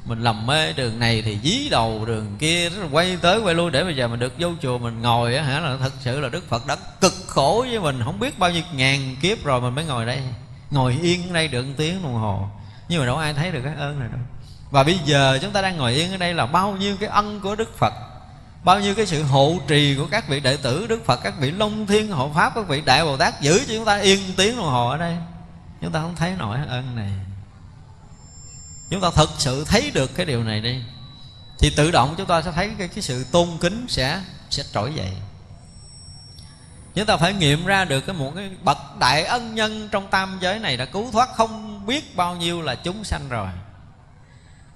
mình 0.05 0.23
lầm 0.23 0.47
mê 0.47 0.73
đường 0.73 0.99
này 0.99 1.21
thì 1.21 1.39
dí 1.43 1.69
đầu 1.69 2.05
đường 2.05 2.35
kia 2.39 2.69
quay 2.91 3.17
tới 3.21 3.39
quay 3.39 3.55
lui 3.55 3.71
để 3.71 3.83
bây 3.83 3.95
giờ 3.95 4.07
mình 4.07 4.19
được 4.19 4.33
vô 4.39 4.49
chùa 4.61 4.77
mình 4.77 5.01
ngồi 5.01 5.35
á 5.35 5.43
hả? 5.43 5.59
Là 5.59 5.77
thật 5.81 5.91
sự 5.99 6.19
là 6.19 6.29
đức 6.29 6.49
phật 6.49 6.67
đã 6.67 6.75
cực 7.01 7.13
khổ 7.27 7.65
với 7.69 7.79
mình, 7.79 8.01
không 8.03 8.19
biết 8.19 8.39
bao 8.39 8.51
nhiêu 8.51 8.63
ngàn 8.73 9.15
kiếp 9.21 9.43
rồi 9.43 9.61
mình 9.61 9.75
mới 9.75 9.85
ngồi 9.85 10.05
đây. 10.05 10.21
Ngồi 10.71 10.97
yên 11.01 11.29
ở 11.29 11.33
đây 11.33 11.47
được 11.47 11.65
tiếng 11.77 12.03
đồng 12.03 12.13
hồ. 12.13 12.47
Nhưng 12.89 12.99
mà 12.99 13.05
đâu 13.05 13.17
ai 13.17 13.33
thấy 13.33 13.51
được 13.51 13.61
cái 13.63 13.75
ơn 13.75 13.99
này 13.99 14.09
đâu. 14.11 14.19
Và 14.71 14.83
bây 14.83 14.99
giờ 15.05 15.39
chúng 15.41 15.51
ta 15.51 15.61
đang 15.61 15.77
ngồi 15.77 15.93
yên 15.93 16.11
ở 16.11 16.17
đây 16.17 16.33
là 16.33 16.45
bao 16.45 16.71
nhiêu 16.71 16.95
cái 16.99 17.09
ân 17.09 17.39
của 17.39 17.55
đức 17.55 17.77
phật, 17.77 17.93
bao 18.63 18.79
nhiêu 18.79 18.95
cái 18.95 19.05
sự 19.05 19.23
hộ 19.23 19.55
trì 19.67 19.95
của 19.95 20.07
các 20.11 20.29
vị 20.29 20.39
đệ 20.39 20.57
tử 20.57 20.87
đức 20.87 21.05
phật, 21.05 21.19
các 21.23 21.33
vị 21.39 21.51
long 21.51 21.85
thiên 21.85 22.11
hộ 22.11 22.31
pháp, 22.35 22.51
các 22.55 22.67
vị 22.67 22.81
đại 22.85 23.05
bồ 23.05 23.17
tát 23.17 23.41
giữ 23.41 23.59
cho 23.67 23.73
chúng 23.75 23.85
ta 23.85 23.97
yên 23.97 24.19
tiếng 24.37 24.55
đồng 24.55 24.65
hồ 24.65 24.89
ở 24.89 24.97
đây. 24.97 25.15
Chúng 25.81 25.91
ta 25.91 26.01
không 26.01 26.15
thấy 26.15 26.33
nổi 26.39 26.57
ơn 26.67 26.95
này 26.95 27.09
chúng 28.89 29.01
ta 29.01 29.09
thực 29.15 29.29
sự 29.37 29.65
thấy 29.65 29.91
được 29.91 30.15
cái 30.15 30.25
điều 30.25 30.43
này 30.43 30.61
đi 30.61 30.79
thì 31.59 31.69
tự 31.69 31.91
động 31.91 32.15
chúng 32.17 32.27
ta 32.27 32.41
sẽ 32.41 32.51
thấy 32.51 32.71
cái, 32.77 32.87
cái 32.87 33.01
sự 33.01 33.23
tôn 33.23 33.49
kính 33.61 33.85
sẽ 33.89 34.21
sẽ 34.49 34.63
trỗi 34.73 34.93
dậy. 34.95 35.11
Chúng 36.95 37.05
ta 37.05 37.17
phải 37.17 37.33
nghiệm 37.33 37.65
ra 37.65 37.85
được 37.85 38.01
cái 38.01 38.15
một 38.15 38.31
cái 38.35 38.49
bậc 38.63 38.77
đại 38.99 39.23
ân 39.23 39.55
nhân 39.55 39.89
trong 39.91 40.07
tam 40.07 40.37
giới 40.41 40.59
này 40.59 40.77
đã 40.77 40.85
cứu 40.85 41.11
thoát 41.11 41.29
không 41.35 41.85
biết 41.85 42.15
bao 42.15 42.35
nhiêu 42.35 42.61
là 42.61 42.75
chúng 42.75 43.03
sanh 43.03 43.29
rồi. 43.29 43.47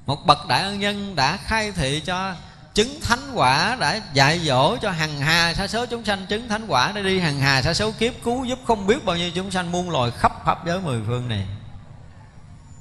Một 0.06 0.26
bậc 0.26 0.48
đại 0.48 0.62
ân 0.62 0.80
nhân 0.80 1.16
đã 1.16 1.38
khai 1.38 1.72
thị 1.72 2.02
cho 2.06 2.36
chứng 2.74 3.00
thánh 3.02 3.32
quả 3.34 3.78
đã 3.80 4.02
dạy 4.14 4.40
dỗ 4.40 4.78
cho 4.78 4.92
hằng 4.92 5.20
hà 5.20 5.54
sa 5.54 5.68
số 5.68 5.86
chúng 5.86 6.06
sanh 6.06 6.26
chứng 6.30 6.48
thánh 6.48 6.66
quả 6.68 6.92
để 6.96 7.04
đi 7.04 7.20
hằng 7.20 7.40
hà 7.40 7.62
sa 7.62 7.74
số 7.74 7.92
kiếp 7.92 8.14
cứu 8.24 8.46
giúp 8.46 8.60
không 8.68 8.88
biết 8.88 9.06
bao 9.06 9.18
nhiêu 9.18 9.32
chúng 9.32 9.52
sanh 9.52 9.72
muôn 9.72 9.90
loài 9.90 10.12
khắp 10.12 10.46
pháp 10.46 10.66
giới 10.66 10.80
mười 10.80 11.02
phương 11.08 11.28
này 11.28 11.46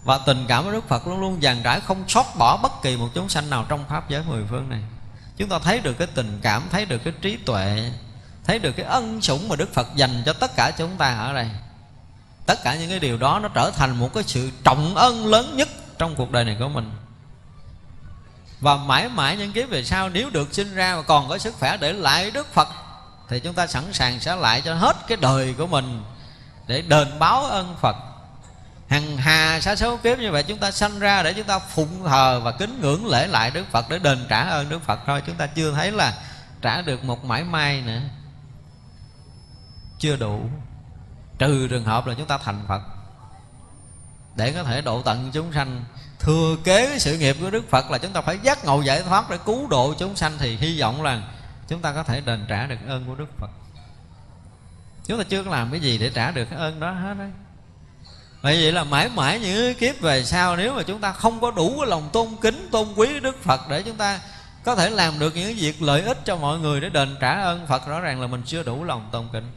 và 0.04 0.18
tình 0.18 0.44
cảm 0.48 0.64
của 0.64 0.72
Đức 0.72 0.88
Phật 0.88 1.06
luôn 1.06 1.20
luôn 1.20 1.38
dàn 1.42 1.62
trải, 1.64 1.80
không 1.80 2.08
sót 2.08 2.26
bỏ 2.38 2.56
bất 2.56 2.82
kỳ 2.82 2.96
một 2.96 3.08
chúng 3.14 3.28
sanh 3.28 3.50
nào 3.50 3.66
trong 3.68 3.84
pháp 3.88 4.10
giới 4.10 4.22
mười 4.26 4.44
phương 4.50 4.68
này. 4.68 4.80
Chúng 5.36 5.48
ta 5.48 5.58
thấy 5.58 5.78
được 5.78 5.94
cái 5.98 6.06
tình 6.14 6.38
cảm, 6.42 6.62
thấy 6.70 6.84
được 6.84 6.98
cái 7.04 7.12
trí 7.20 7.36
tuệ, 7.36 7.92
thấy 8.44 8.58
được 8.58 8.72
cái 8.72 8.86
ân 8.86 9.22
sủng 9.22 9.48
mà 9.48 9.56
Đức 9.56 9.74
Phật 9.74 9.86
dành 9.94 10.22
cho 10.26 10.32
tất 10.32 10.56
cả 10.56 10.70
chúng 10.70 10.96
ta 10.96 11.14
ở 11.14 11.32
đây. 11.32 11.50
Tất 12.46 12.62
cả 12.64 12.74
những 12.74 12.90
cái 12.90 12.98
điều 12.98 13.18
đó 13.18 13.38
nó 13.42 13.48
trở 13.48 13.70
thành 13.70 13.96
một 13.96 14.14
cái 14.14 14.22
sự 14.26 14.50
trọng 14.64 14.94
ân 14.94 15.26
lớn 15.26 15.56
nhất 15.56 15.68
trong 15.98 16.14
cuộc 16.14 16.30
đời 16.30 16.44
này 16.44 16.56
của 16.58 16.68
mình. 16.68 16.92
Và 18.60 18.76
mãi 18.76 19.08
mãi 19.08 19.36
những 19.36 19.52
kiếp 19.52 19.68
về 19.68 19.84
sau, 19.84 20.08
nếu 20.08 20.30
được 20.30 20.54
sinh 20.54 20.74
ra 20.74 20.96
và 20.96 21.02
còn 21.02 21.28
có 21.28 21.38
sức 21.38 21.54
khỏe 21.58 21.76
để 21.76 21.92
lại 21.92 22.30
Đức 22.30 22.54
Phật, 22.54 22.68
thì 23.28 23.40
chúng 23.40 23.54
ta 23.54 23.66
sẵn 23.66 23.92
sàng 23.92 24.20
sẽ 24.20 24.36
lại 24.36 24.60
cho 24.60 24.74
hết 24.74 24.96
cái 25.08 25.18
đời 25.20 25.54
của 25.58 25.66
mình 25.66 26.02
để 26.66 26.82
đền 26.82 27.18
báo 27.18 27.44
ơn 27.44 27.76
Phật 27.80 27.96
hằng 28.88 29.16
hà 29.16 29.60
sa 29.60 29.76
số 29.76 29.96
kiếp 29.96 30.18
như 30.18 30.32
vậy 30.32 30.42
chúng 30.42 30.58
ta 30.58 30.70
sanh 30.70 30.98
ra 30.98 31.22
để 31.22 31.32
chúng 31.32 31.46
ta 31.46 31.58
phụng 31.58 32.04
thờ 32.04 32.40
và 32.44 32.52
kính 32.52 32.80
ngưỡng 32.80 33.06
lễ 33.06 33.26
lại 33.26 33.50
Đức 33.50 33.64
Phật 33.70 33.88
để 33.88 33.98
đền 33.98 34.26
trả 34.28 34.40
ơn 34.40 34.68
Đức 34.68 34.82
Phật 34.82 35.00
thôi. 35.06 35.22
Chúng 35.26 35.34
ta 35.34 35.46
chưa 35.46 35.72
thấy 35.72 35.92
là 35.92 36.14
trả 36.62 36.82
được 36.82 37.04
một 37.04 37.24
mãi 37.24 37.44
may 37.44 37.80
nữa. 37.80 38.00
Chưa 39.98 40.16
đủ. 40.16 40.50
Trừ 41.38 41.68
trường 41.68 41.84
hợp 41.84 42.06
là 42.06 42.14
chúng 42.14 42.26
ta 42.26 42.38
thành 42.38 42.64
Phật. 42.68 42.82
Để 44.36 44.52
có 44.52 44.62
thể 44.62 44.80
độ 44.80 45.02
tận 45.02 45.30
chúng 45.32 45.52
sanh. 45.52 45.84
Thừa 46.18 46.56
kế 46.64 46.98
sự 46.98 47.18
nghiệp 47.18 47.36
của 47.40 47.50
Đức 47.50 47.70
Phật 47.70 47.90
là 47.90 47.98
chúng 47.98 48.12
ta 48.12 48.20
phải 48.20 48.38
giác 48.42 48.64
ngộ 48.64 48.82
giải 48.82 49.02
thoát 49.02 49.30
để 49.30 49.38
cứu 49.46 49.68
độ 49.68 49.94
chúng 49.98 50.16
sanh 50.16 50.32
thì 50.38 50.56
hy 50.56 50.80
vọng 50.80 51.02
là 51.02 51.22
chúng 51.68 51.80
ta 51.80 51.92
có 51.92 52.02
thể 52.02 52.20
đền 52.20 52.44
trả 52.48 52.66
được 52.66 52.78
ơn 52.86 53.06
của 53.06 53.14
Đức 53.14 53.38
Phật. 53.38 53.50
Chúng 55.06 55.18
ta 55.18 55.24
chưa 55.28 55.44
có 55.44 55.50
làm 55.50 55.70
cái 55.70 55.80
gì 55.80 55.98
để 55.98 56.10
trả 56.14 56.30
được 56.30 56.44
cái 56.50 56.58
ơn 56.58 56.80
đó 56.80 56.90
hết 56.90 57.14
đấy. 57.18 57.30
Vậy 58.42 58.62
vậy 58.62 58.72
là 58.72 58.84
mãi 58.84 59.08
mãi 59.08 59.40
những 59.40 59.74
kiếp 59.74 60.00
về 60.00 60.24
sau, 60.24 60.56
Nếu 60.56 60.74
mà 60.74 60.82
chúng 60.82 61.00
ta 61.00 61.12
không 61.12 61.40
có 61.40 61.50
đủ 61.50 61.76
cái 61.78 61.86
lòng 61.88 62.08
tôn 62.12 62.28
kính, 62.40 62.68
Tôn 62.72 62.88
quý 62.96 63.20
Đức 63.20 63.42
Phật 63.42 63.60
để 63.68 63.82
chúng 63.82 63.96
ta 63.96 64.20
Có 64.64 64.74
thể 64.74 64.90
làm 64.90 65.18
được 65.18 65.36
những 65.36 65.56
việc 65.56 65.82
lợi 65.82 66.02
ích 66.02 66.18
cho 66.24 66.36
mọi 66.36 66.58
người 66.58 66.80
Để 66.80 66.88
đền 66.88 67.16
trả 67.20 67.40
ơn 67.40 67.66
Phật, 67.66 67.86
Rõ 67.86 68.00
ràng 68.00 68.20
là 68.20 68.26
mình 68.26 68.42
chưa 68.46 68.62
đủ 68.62 68.84
lòng 68.84 69.08
tôn 69.12 69.28
kính. 69.32 69.50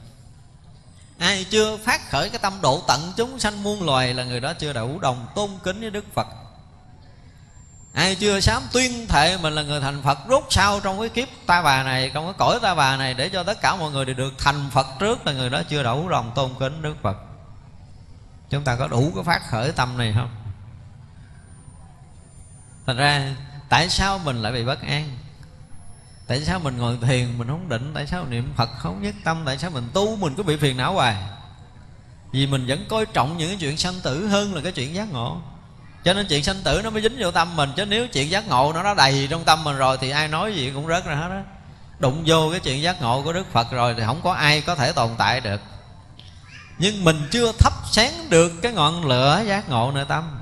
Ai 1.19 1.45
chưa 1.49 1.77
phát 1.77 2.09
khởi 2.09 2.29
cái 2.29 2.39
tâm 2.39 2.53
độ 2.61 2.83
tận 2.87 3.13
chúng 3.17 3.39
sanh 3.39 3.63
muôn 3.63 3.85
loài 3.85 4.13
Là 4.13 4.23
người 4.23 4.39
đó 4.39 4.53
chưa 4.53 4.73
đủ 4.73 4.99
đồng 4.99 5.27
tôn 5.35 5.49
kính 5.63 5.81
với 5.81 5.89
Đức 5.89 6.05
Phật. 6.13 6.27
Ai 7.93 8.15
chưa 8.15 8.39
dám 8.39 8.61
tuyên 8.73 9.07
thệ 9.07 9.37
mình 9.37 9.55
là 9.55 9.61
người 9.63 9.81
thành 9.81 10.01
Phật, 10.03 10.17
Rốt 10.29 10.43
sau 10.49 10.79
trong 10.79 10.99
cái 10.99 11.09
kiếp 11.09 11.27
ta 11.45 11.61
bà 11.61 11.83
này, 11.83 12.11
Trong 12.13 12.25
cái 12.25 12.33
cõi 12.37 12.59
ta 12.61 12.75
bà 12.75 12.97
này, 12.97 13.13
Để 13.13 13.29
cho 13.29 13.43
tất 13.43 13.61
cả 13.61 13.75
mọi 13.75 13.91
người 13.91 14.05
đều 14.05 14.15
được 14.15 14.33
thành 14.37 14.69
Phật 14.71 14.87
trước 14.99 15.27
Là 15.27 15.33
người 15.33 15.49
đó 15.49 15.61
chưa 15.69 15.83
đủ 15.83 16.09
lòng 16.09 16.31
tôn 16.35 16.51
kính 16.59 16.81
Đức 16.81 16.95
Phật 17.01 17.17
chúng 18.51 18.63
ta 18.63 18.75
có 18.75 18.87
đủ 18.87 19.11
cái 19.15 19.23
phát 19.23 19.41
khởi 19.49 19.71
tâm 19.71 19.97
này 19.97 20.13
không? 20.15 20.29
Thành 22.85 22.97
ra, 22.97 23.35
tại 23.69 23.89
sao 23.89 24.17
mình 24.17 24.41
lại 24.41 24.51
bị 24.51 24.65
bất 24.65 24.81
an? 24.81 25.17
Tại 26.27 26.41
sao 26.41 26.59
mình 26.59 26.77
ngồi 26.77 26.97
thiền, 27.01 27.37
mình 27.37 27.47
không 27.47 27.69
định? 27.69 27.91
Tại 27.93 28.07
sao 28.07 28.25
niệm 28.25 28.53
phật 28.55 28.69
không 28.77 29.01
nhất 29.01 29.15
tâm? 29.23 29.43
Tại 29.45 29.57
sao 29.57 29.69
mình 29.69 29.89
tu 29.93 30.15
mình 30.15 30.35
cứ 30.35 30.43
bị 30.43 30.57
phiền 30.57 30.77
não 30.77 30.93
hoài? 30.93 31.15
Vì 32.31 32.47
mình 32.47 32.65
vẫn 32.67 32.85
coi 32.89 33.05
trọng 33.05 33.37
những 33.37 33.49
cái 33.49 33.57
chuyện 33.59 33.77
sanh 33.77 33.99
tử 34.03 34.27
hơn 34.27 34.55
là 34.55 34.61
cái 34.61 34.71
chuyện 34.71 34.95
giác 34.95 35.11
ngộ. 35.11 35.41
Cho 36.03 36.13
nên 36.13 36.27
chuyện 36.29 36.43
sanh 36.43 36.61
tử 36.63 36.81
nó 36.83 36.89
mới 36.89 37.01
dính 37.01 37.17
vô 37.19 37.31
tâm 37.31 37.55
mình. 37.55 37.69
Chứ 37.75 37.85
nếu 37.85 38.07
chuyện 38.07 38.29
giác 38.29 38.47
ngộ 38.47 38.73
nó 38.73 38.83
đã 38.83 38.93
đầy 38.93 39.27
trong 39.29 39.43
tâm 39.43 39.63
mình 39.63 39.77
rồi 39.77 39.97
thì 40.01 40.09
ai 40.09 40.27
nói 40.27 40.55
gì 40.55 40.71
cũng 40.75 40.87
rớt 40.87 41.05
ra 41.05 41.15
hết 41.15 41.29
á. 41.29 41.43
Đụng 41.99 42.23
vô 42.25 42.51
cái 42.51 42.59
chuyện 42.59 42.81
giác 42.81 43.01
ngộ 43.01 43.21
của 43.23 43.33
đức 43.33 43.51
phật 43.51 43.71
rồi 43.71 43.93
thì 43.97 44.03
không 44.05 44.21
có 44.23 44.33
ai 44.33 44.61
có 44.61 44.75
thể 44.75 44.91
tồn 44.91 45.09
tại 45.17 45.39
được 45.39 45.61
nhưng 46.81 47.03
mình 47.03 47.15
chưa 47.31 47.51
thắp 47.59 47.73
sáng 47.91 48.29
được 48.29 48.51
cái 48.61 48.73
ngọn 48.73 49.05
lửa 49.07 49.43
giác 49.47 49.69
ngộ 49.69 49.91
nội 49.91 50.05
tâm. 50.07 50.39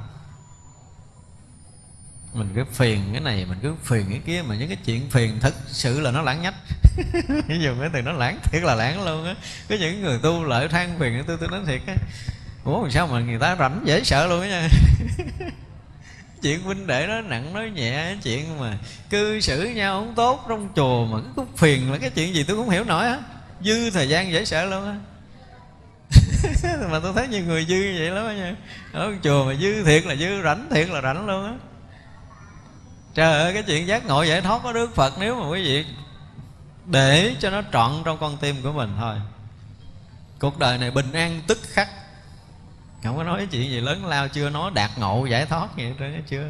Mình 2.34 2.50
cứ 2.56 2.64
phiền 2.72 3.02
cái 3.12 3.22
này, 3.22 3.46
mình 3.46 3.60
cứ 3.62 3.76
phiền 3.84 4.06
cái 4.10 4.22
kia, 4.26 4.42
mà 4.42 4.56
những 4.56 4.68
cái 4.68 4.78
chuyện 4.86 5.10
phiền 5.10 5.40
thực 5.40 5.56
sự 5.68 6.00
là 6.00 6.12
nó 6.12 6.22
lãng 6.22 6.42
nhách. 6.42 6.54
Ví 7.48 7.60
dụ 7.60 7.76
cái 7.80 7.90
từ 7.94 8.02
nó 8.02 8.12
lãng, 8.12 8.40
thiệt 8.44 8.64
là 8.64 8.76
lãng 8.76 9.06
luôn 9.06 9.26
á. 9.26 9.36
Có 9.70 9.76
những 9.80 10.02
người 10.02 10.20
tu 10.24 10.44
lợi 10.44 10.68
than 10.68 11.00
phiền 11.00 11.24
tôi 11.28 11.38
tôi 11.40 11.50
nói 11.50 11.62
thiệt 11.68 11.82
á. 11.88 11.96
Ủa 12.64 12.90
sao 12.90 13.08
mà 13.08 13.20
người 13.20 13.40
ta 13.40 13.56
rảnh 13.60 13.82
dễ 13.86 14.04
sợ 14.04 14.28
luôn 14.28 14.42
á 14.42 14.48
nha. 14.48 14.68
Chuyện 16.42 16.64
huynh 16.64 16.88
đệ 16.88 17.08
nó 17.08 17.22
nặng, 17.22 17.54
nói 17.54 17.70
nhẹ, 17.70 18.16
chuyện 18.24 18.60
mà 18.60 18.78
cư 19.10 19.40
xử 19.40 19.64
nhau 19.64 20.00
không 20.00 20.16
tốt, 20.16 20.46
trong 20.50 20.70
chùa 20.76 21.06
mà 21.06 21.18
cứ 21.36 21.44
phiền 21.58 21.92
là 21.92 21.98
cái 21.98 22.10
chuyện 22.10 22.36
gì 22.36 22.44
tôi 22.44 22.58
cũng 22.58 22.70
hiểu 22.70 22.84
nổi 22.84 23.06
á. 23.06 23.20
Dư 23.62 23.90
thời 23.90 24.10
gian 24.10 24.32
dễ 24.32 24.46
sợ 24.46 24.66
luôn 24.66 24.86
á. 24.86 24.96
mà 26.92 27.00
tôi 27.00 27.14
thấy 27.14 27.28
nhiều 27.28 27.44
người 27.46 27.66
dư 27.66 27.76
như 27.76 27.96
vậy 28.00 28.10
lắm 28.10 28.38
nha. 28.38 28.56
Ở 28.94 29.14
chùa 29.24 29.46
mà 29.46 29.54
dư 29.56 29.84
thiệt 29.84 30.06
là 30.06 30.16
dư, 30.16 30.44
rảnh 30.44 30.68
thiệt 30.72 30.90
là 30.90 31.02
rảnh 31.02 31.26
luôn 31.26 31.46
á. 31.46 31.54
Trời 33.14 33.42
ơi, 33.42 33.54
cái 33.54 33.64
chuyện 33.64 33.88
giác 33.88 34.06
ngộ 34.06 34.24
giải 34.24 34.42
thoát 34.42 34.60
của 34.64 34.74
đức 34.74 34.96
phật 34.96 35.14
nếu 35.20 35.36
mà 35.36 35.50
quý 35.50 35.64
vị 35.64 35.86
để 36.86 37.36
cho 37.40 37.50
nó 37.50 37.62
trọn 37.74 37.92
trong 38.06 38.18
con 38.18 38.38
tim 38.38 38.56
của 38.64 38.72
mình 38.72 38.96
thôi. 39.00 39.16
Cuộc 40.40 40.60
đời 40.60 40.78
này 40.78 40.92
bình 40.92 41.12
an 41.12 41.42
tức 41.48 41.60
khắc. 41.64 41.88
Không 43.04 43.18
có 43.18 43.24
nói 43.24 43.48
chuyện 43.52 43.72
gì 43.72 43.82
lớn 43.82 44.06
lao, 44.06 44.28
chưa 44.28 44.50
nói 44.50 44.72
đạt 44.74 44.92
ngộ 44.98 45.26
giải 45.26 45.46
thoát 45.46 45.78
gì 45.78 45.94
hết 46.00 46.22
chưa. 46.28 46.46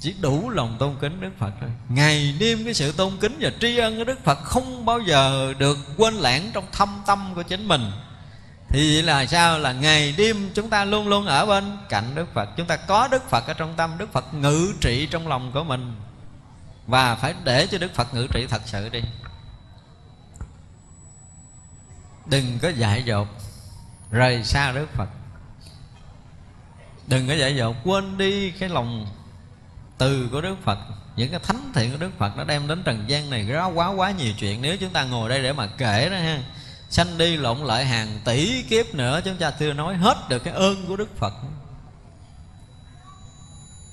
Chỉ 0.00 0.14
đủ 0.20 0.50
lòng 0.50 0.76
tôn 0.78 0.96
kính 1.00 1.20
Đức 1.20 1.30
Phật 1.38 1.50
thôi. 1.60 1.70
Ngày 1.88 2.34
đêm 2.38 2.64
cái 2.64 2.74
sự 2.74 2.92
tôn 2.92 3.12
kính 3.20 3.36
và 3.40 3.50
tri 3.60 3.76
ân 3.76 3.98
của 3.98 4.04
Đức 4.04 4.24
Phật 4.24 4.38
Không 4.38 4.84
bao 4.84 5.00
giờ 5.00 5.54
được 5.58 5.78
quên 5.96 6.14
lãng 6.14 6.50
trong 6.54 6.64
thâm 6.72 7.02
tâm 7.06 7.32
của 7.34 7.42
chính 7.42 7.68
mình 7.68 7.90
thì 8.68 8.94
vậy 8.94 9.02
là 9.02 9.26
sao? 9.26 9.58
Là 9.58 9.72
ngày 9.72 10.14
đêm 10.18 10.50
chúng 10.54 10.70
ta 10.70 10.84
luôn 10.84 11.08
luôn 11.08 11.26
ở 11.26 11.46
bên 11.46 11.78
cạnh 11.88 12.14
đức 12.14 12.34
phật. 12.34 12.48
Chúng 12.56 12.66
ta 12.66 12.76
có 12.76 13.08
đức 13.08 13.30
phật 13.30 13.46
ở 13.46 13.54
trong 13.54 13.74
tâm. 13.76 13.98
Đức 13.98 14.12
phật 14.12 14.34
ngự 14.34 14.74
trị 14.80 15.06
trong 15.06 15.28
lòng 15.28 15.52
của 15.52 15.64
mình. 15.64 15.96
Và 16.86 17.14
phải 17.14 17.34
để 17.44 17.66
cho 17.66 17.78
đức 17.78 17.94
phật 17.94 18.14
ngự 18.14 18.26
trị 18.32 18.46
thật 18.50 18.62
sự 18.64 18.88
đi. 18.88 19.02
Đừng 22.26 22.58
có 22.62 22.68
dại 22.68 23.02
dột 23.04 23.28
rời 24.10 24.44
xa 24.44 24.72
đức 24.72 24.86
phật. 24.94 25.08
Đừng 27.06 27.28
có 27.28 27.34
dại 27.34 27.56
dột 27.56 27.76
quên 27.84 28.18
đi 28.18 28.50
cái 28.50 28.68
lòng 28.68 29.06
từ 29.98 30.28
của 30.32 30.40
đức 30.40 30.56
phật. 30.64 30.78
Những 31.16 31.30
cái 31.30 31.40
thánh 31.40 31.72
thiện 31.74 31.92
của 31.92 31.98
đức 31.98 32.10
phật 32.18 32.36
nó 32.36 32.44
đem 32.44 32.68
đến 32.68 32.82
trần 32.82 33.04
gian 33.06 33.30
này 33.30 33.46
quá 33.52 33.66
quá 33.66 33.88
quá 33.88 34.10
nhiều 34.10 34.32
chuyện. 34.38 34.62
Nếu 34.62 34.76
chúng 34.76 34.90
ta 34.90 35.04
ngồi 35.04 35.28
đây 35.28 35.42
để 35.42 35.52
mà 35.52 35.66
kể 35.66 36.08
đó 36.10 36.16
ha 36.16 36.42
sanh 36.88 37.18
đi 37.18 37.36
lộn 37.36 37.58
lại 37.58 37.86
hàng 37.86 38.20
tỷ 38.24 38.62
kiếp 38.62 38.94
nữa 38.94 39.20
chúng 39.24 39.36
ta 39.36 39.50
chưa 39.50 39.72
nói 39.72 39.96
hết 39.96 40.16
được 40.28 40.44
cái 40.44 40.54
ơn 40.54 40.86
của 40.88 40.96
đức 40.96 41.16
phật. 41.16 41.32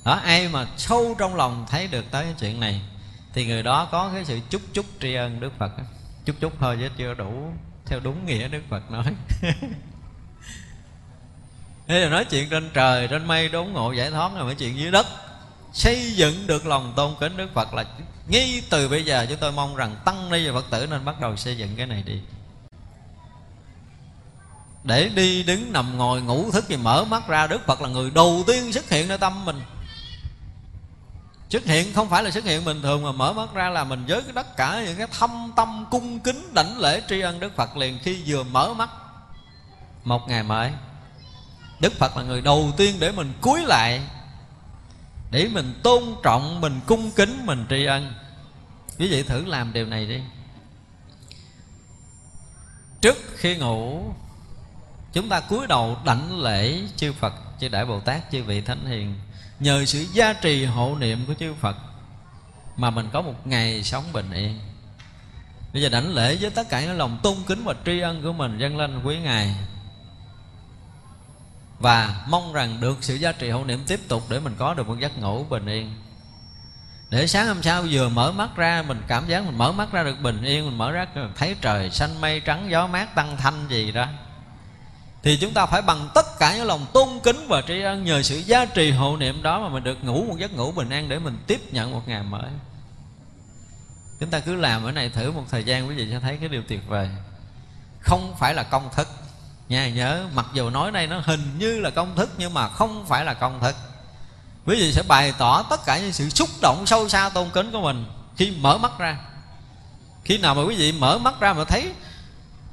Đó 0.06 0.14
ai 0.14 0.48
mà 0.48 0.68
sâu 0.78 1.16
trong 1.20 1.36
lòng 1.36 1.66
thấy 1.70 1.88
được 1.88 2.06
tới 2.12 2.24
cái 2.24 2.34
chuyện 2.40 2.60
này 2.60 2.82
thì 3.34 3.46
người 3.46 3.64
đó 3.64 3.88
có 3.92 4.10
cái 4.14 4.26
sự 4.26 4.40
chúc 4.50 4.62
chúc 4.74 4.86
tri 5.02 5.14
ân 5.14 5.40
đức 5.40 5.54
phật 5.60 5.72
chúc 6.26 6.36
chúc 6.40 6.54
thôi 6.60 6.78
chứ 6.80 6.90
chưa 6.98 7.14
đủ 7.14 7.52
theo 7.86 8.00
đúng 8.00 8.26
nghĩa 8.26 8.48
đức 8.48 8.62
phật 8.70 8.92
nói. 8.92 9.06
Thế 11.88 12.00
là 12.00 12.10
nói 12.10 12.26
chuyện 12.26 12.50
trên 12.50 12.70
trời, 12.74 13.08
trên 13.08 13.28
mây 13.28 13.50
đốn 13.50 13.68
ngộ 13.68 13.92
giải 13.92 14.12
thoát 14.12 14.34
là 14.34 14.44
mấy 14.44 14.56
chuyện 14.56 14.78
dưới 14.78 14.92
đất. 14.92 15.06
Xây 15.74 16.12
dựng 16.16 16.48
được 16.48 16.66
lòng 16.66 16.94
tôn 16.96 17.16
kính 17.20 17.38
Đức 17.38 17.54
Phật 17.54 17.74
là 17.74 17.86
ngay 18.28 18.62
từ 18.70 18.90
bây 18.90 19.06
giờ. 19.06 19.26
Chúng 19.30 19.38
tôi 19.38 19.52
mong 19.52 19.76
rằng 19.76 19.96
Tăng 20.06 20.32
ni 20.32 20.48
và 20.48 20.54
Phật 20.54 20.66
tử 20.70 20.88
nên 20.88 21.06
bắt 21.06 21.20
đầu 21.20 21.36
xây 21.36 21.58
dựng 21.58 21.76
cái 21.76 21.88
này 21.88 22.04
đi. 22.06 22.20
Để 24.86 25.10
đi 25.10 25.44
đứng 25.44 25.74
nằm 25.74 25.98
ngồi 25.98 26.22
ngủ 26.22 26.52
thức 26.52 26.66
thì 26.68 26.78
mở 26.78 27.06
mắt 27.06 27.28
ra 27.28 27.48
Đức 27.48 27.66
Phật 27.66 27.82
là 27.82 27.90
người 27.90 28.12
đầu 28.12 28.44
tiên 28.48 28.74
xuất 28.74 28.90
hiện 28.90 29.08
nơi 29.08 29.18
tâm 29.18 29.46
mình. 29.46 29.62
Xuất 31.50 31.66
hiện 31.66 31.94
không 31.94 32.10
phải 32.10 32.24
là 32.24 32.32
xuất 32.32 32.44
hiện 32.44 32.66
bình 32.66 32.82
thường 32.82 33.04
Mà 33.04 33.12
mở 33.12 33.34
mắt 33.34 33.54
ra 33.54 33.70
là 33.70 33.84
mình 33.84 34.06
với 34.08 34.22
tất 34.36 34.58
cả 34.58 34.84
những 34.86 34.98
cái 34.98 35.08
thâm 35.20 35.52
tâm 35.56 35.86
cung 35.92 36.20
kính 36.20 36.54
đảnh 36.54 36.80
lễ 36.80 37.02
tri 37.10 37.20
ân 37.20 37.40
Đức 37.40 37.56
Phật 37.56 37.78
liền 37.78 38.00
khi 38.04 38.24
vừa 38.28 38.44
mở 38.44 38.74
mắt. 38.74 38.90
Một 40.04 40.28
ngày 40.28 40.44
mới 40.44 40.72
Đức 41.80 41.94
Phật 41.94 42.18
là 42.18 42.24
người 42.24 42.42
đầu 42.42 42.72
tiên 42.78 42.96
để 43.00 43.12
mình 43.12 43.34
cúi 43.42 43.62
lại 43.62 44.02
Để 45.32 45.50
mình 45.54 45.80
tôn 45.84 46.04
trọng, 46.24 46.62
mình 46.62 46.80
cung 46.86 47.12
kính, 47.12 47.46
mình 47.46 47.66
tri 47.70 47.86
ân. 47.86 48.14
Quý 49.00 49.08
vị 49.08 49.24
thử 49.24 49.46
làm 49.46 49.74
điều 49.74 49.86
này 49.86 50.06
đi. 50.06 50.22
Trước 53.02 53.18
khi 53.36 53.56
ngủ 53.56 54.14
Chúng 55.16 55.30
ta 55.30 55.40
cúi 55.40 55.68
đầu 55.68 55.98
đảnh 56.06 56.40
lễ 56.40 56.80
chư 56.96 57.14
Phật, 57.14 57.34
chư 57.60 57.68
Đại 57.68 57.86
Bồ 57.86 58.00
Tát, 58.00 58.32
chư 58.32 58.44
vị 58.44 58.62
Thánh 58.62 58.86
Hiền. 58.86 59.16
Nhờ 59.60 59.86
sự 59.86 60.06
gia 60.14 60.34
trì 60.34 60.66
hộ 60.66 60.96
niệm 61.00 61.26
của 61.28 61.34
chư 61.34 61.54
Phật 61.54 61.76
Mà 62.78 62.90
mình 62.90 63.10
có 63.14 63.22
một 63.22 63.48
ngày 63.48 63.84
sống 63.84 64.04
bình 64.14 64.32
yên. 64.32 64.60
Bây 65.74 65.82
giờ 65.82 65.90
đảnh 65.90 66.14
lễ 66.14 66.38
với 66.42 66.50
tất 66.50 66.70
cả 66.70 66.82
những 66.82 66.98
lòng 66.98 67.20
tôn 67.24 67.36
kính 67.48 67.64
và 67.64 67.74
tri 67.86 68.00
ân 68.00 68.24
của 68.24 68.34
mình 68.34 68.58
dâng 68.58 68.78
lên 68.78 69.02
quý 69.04 69.18
Ngài. 69.18 69.56
Và 71.80 72.26
mong 72.28 72.54
rằng 72.54 72.78
được 72.80 72.98
sự 73.02 73.16
giá 73.16 73.32
trị 73.32 73.50
hộ 73.50 73.64
niệm 73.64 73.84
tiếp 73.88 74.00
tục 74.08 74.24
để 74.30 74.40
mình 74.40 74.56
có 74.58 74.74
được 74.74 74.88
một 74.88 75.00
giấc 75.00 75.18
ngủ 75.18 75.44
bình 75.44 75.66
yên. 75.66 75.96
Để 77.10 77.28
sáng 77.28 77.48
hôm 77.48 77.64
sau 77.64 77.84
vừa 77.92 78.10
mở 78.10 78.32
mắt 78.32 78.56
ra 78.56 78.84
mình 78.88 79.02
cảm 79.08 79.28
giác 79.28 79.46
mình 79.46 79.58
mở 79.58 79.72
mắt 79.72 79.92
ra 79.92 80.04
được 80.04 80.22
bình 80.22 80.44
yên 80.44 80.66
mình 80.66 80.78
mở 80.78 80.92
ra 80.92 81.06
thấy 81.36 81.56
trời 81.62 81.90
xanh 81.90 82.22
mây 82.22 82.40
trắng 82.40 82.68
gió 82.70 82.88
mát 82.88 83.16
tăng 83.16 83.38
thanh 83.38 83.68
gì 83.70 83.92
đó 83.92 84.08
thì 85.26 85.38
chúng 85.38 85.54
ta 85.54 85.66
phải 85.66 85.82
bằng 85.82 86.10
tất 86.14 86.40
cả 86.40 86.56
những 86.56 86.66
lòng 86.66 86.86
tôn 86.94 87.08
kính 87.24 87.48
và 87.48 87.62
tri 87.68 87.82
ân 87.82 88.04
nhờ 88.04 88.22
sự 88.22 88.38
giá 88.38 88.66
trị 88.66 88.92
hộ 88.92 89.18
niệm 89.18 89.44
đó 89.44 89.60
mà 89.60 89.70
mình 89.70 89.84
được 89.84 90.04
ngủ 90.04 90.26
một 90.26 90.36
giấc 90.38 90.54
ngủ 90.54 90.72
bình 90.72 90.90
an 90.90 91.10
để 91.10 91.20
mình 91.20 91.38
tiếp 91.48 91.74
nhận 91.74 91.92
một 91.92 92.08
ngày 92.08 92.24
mới. 92.24 92.50
Chúng 94.20 94.30
ta 94.30 94.40
cứ 94.40 94.56
làm 94.56 94.84
ở 94.84 94.92
này 94.92 95.10
thử 95.10 95.32
một 95.32 95.44
thời 95.52 95.64
gian 95.64 95.88
quý 95.88 95.96
vị 95.96 96.08
sẽ 96.12 96.20
thấy 96.20 96.38
cái 96.38 96.50
điều 96.50 96.62
tuyệt 96.68 96.80
vời. 96.88 97.10
Không 98.00 98.36
phải 98.40 98.54
là 98.54 98.64
công 98.64 98.90
thức. 98.96 99.08
Nha, 99.70 99.90
nhớ, 99.90 100.26
mặc 100.34 100.46
dù 100.54 100.70
nói 100.70 100.92
đây 100.92 101.08
nó 101.08 101.22
hình 101.26 101.56
như 101.60 101.80
là 101.80 101.90
công 101.90 102.16
thức 102.16 102.30
nhưng 102.38 102.54
mà 102.54 102.70
không 102.70 103.06
phải 103.08 103.26
là 103.26 103.34
công 103.34 103.60
thức. 103.62 103.76
Quý 104.66 104.76
vị 104.80 104.92
sẽ 104.92 105.04
bày 105.08 105.34
tỏ 105.38 105.64
tất 105.70 105.86
cả 105.86 106.00
những 106.00 106.14
sự 106.14 106.30
xúc 106.30 106.50
động 106.62 106.84
sâu 106.86 107.10
xa 107.10 107.30
tôn 107.30 107.50
kính 107.50 107.72
của 107.72 107.82
mình 107.82 108.06
khi 108.36 108.54
mở 108.60 108.78
mắt 108.78 108.92
ra. 108.98 109.18
Khi 110.24 110.38
nào 110.38 110.56
mà 110.56 110.62
quý 110.62 110.76
vị 110.76 110.92
mở 110.92 111.18
mắt 111.18 111.40
ra 111.40 111.54
mà 111.54 111.64
thấy 111.64 111.92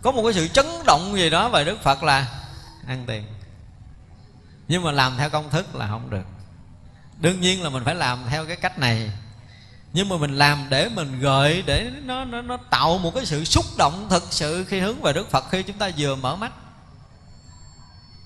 có 0.02 0.12
một 0.12 0.22
cái 0.22 0.32
sự 0.32 0.48
chấn 0.48 0.66
động 0.86 1.16
gì 1.16 1.30
đó 1.30 1.48
về 1.48 1.64
đức 1.64 1.82
phật 1.82 2.02
là 2.02 2.41
ăn 2.86 3.04
tiền. 3.06 3.24
Nhưng 4.68 4.82
mà 4.84 4.92
làm 4.92 5.16
theo 5.16 5.30
công 5.30 5.50
thức 5.50 5.74
là 5.74 5.86
không 5.86 6.10
được. 6.10 6.26
Đương 7.20 7.40
nhiên 7.40 7.62
là 7.62 7.70
mình 7.70 7.84
phải 7.84 7.94
làm 7.94 8.24
theo 8.28 8.46
cái 8.46 8.56
cách 8.56 8.78
này. 8.78 9.10
Nhưng 9.92 10.08
mà 10.08 10.16
mình 10.16 10.38
làm 10.38 10.66
để 10.68 10.88
mình 10.88 11.20
gợi, 11.20 11.62
để 11.66 11.90
nó 12.02 12.24
nó 12.24 12.42
nó 12.42 12.56
tạo 12.56 12.98
một 12.98 13.14
cái 13.14 13.26
sự 13.26 13.44
xúc 13.44 13.64
động 13.78 14.06
thực 14.10 14.24
sự 14.30 14.64
khi 14.64 14.80
hướng 14.80 15.02
về 15.02 15.12
Đức 15.12 15.30
Phật 15.30 15.44
khi 15.50 15.62
chúng 15.62 15.78
ta 15.78 15.90
vừa 15.96 16.16
mở 16.16 16.36
mắt. 16.36 16.52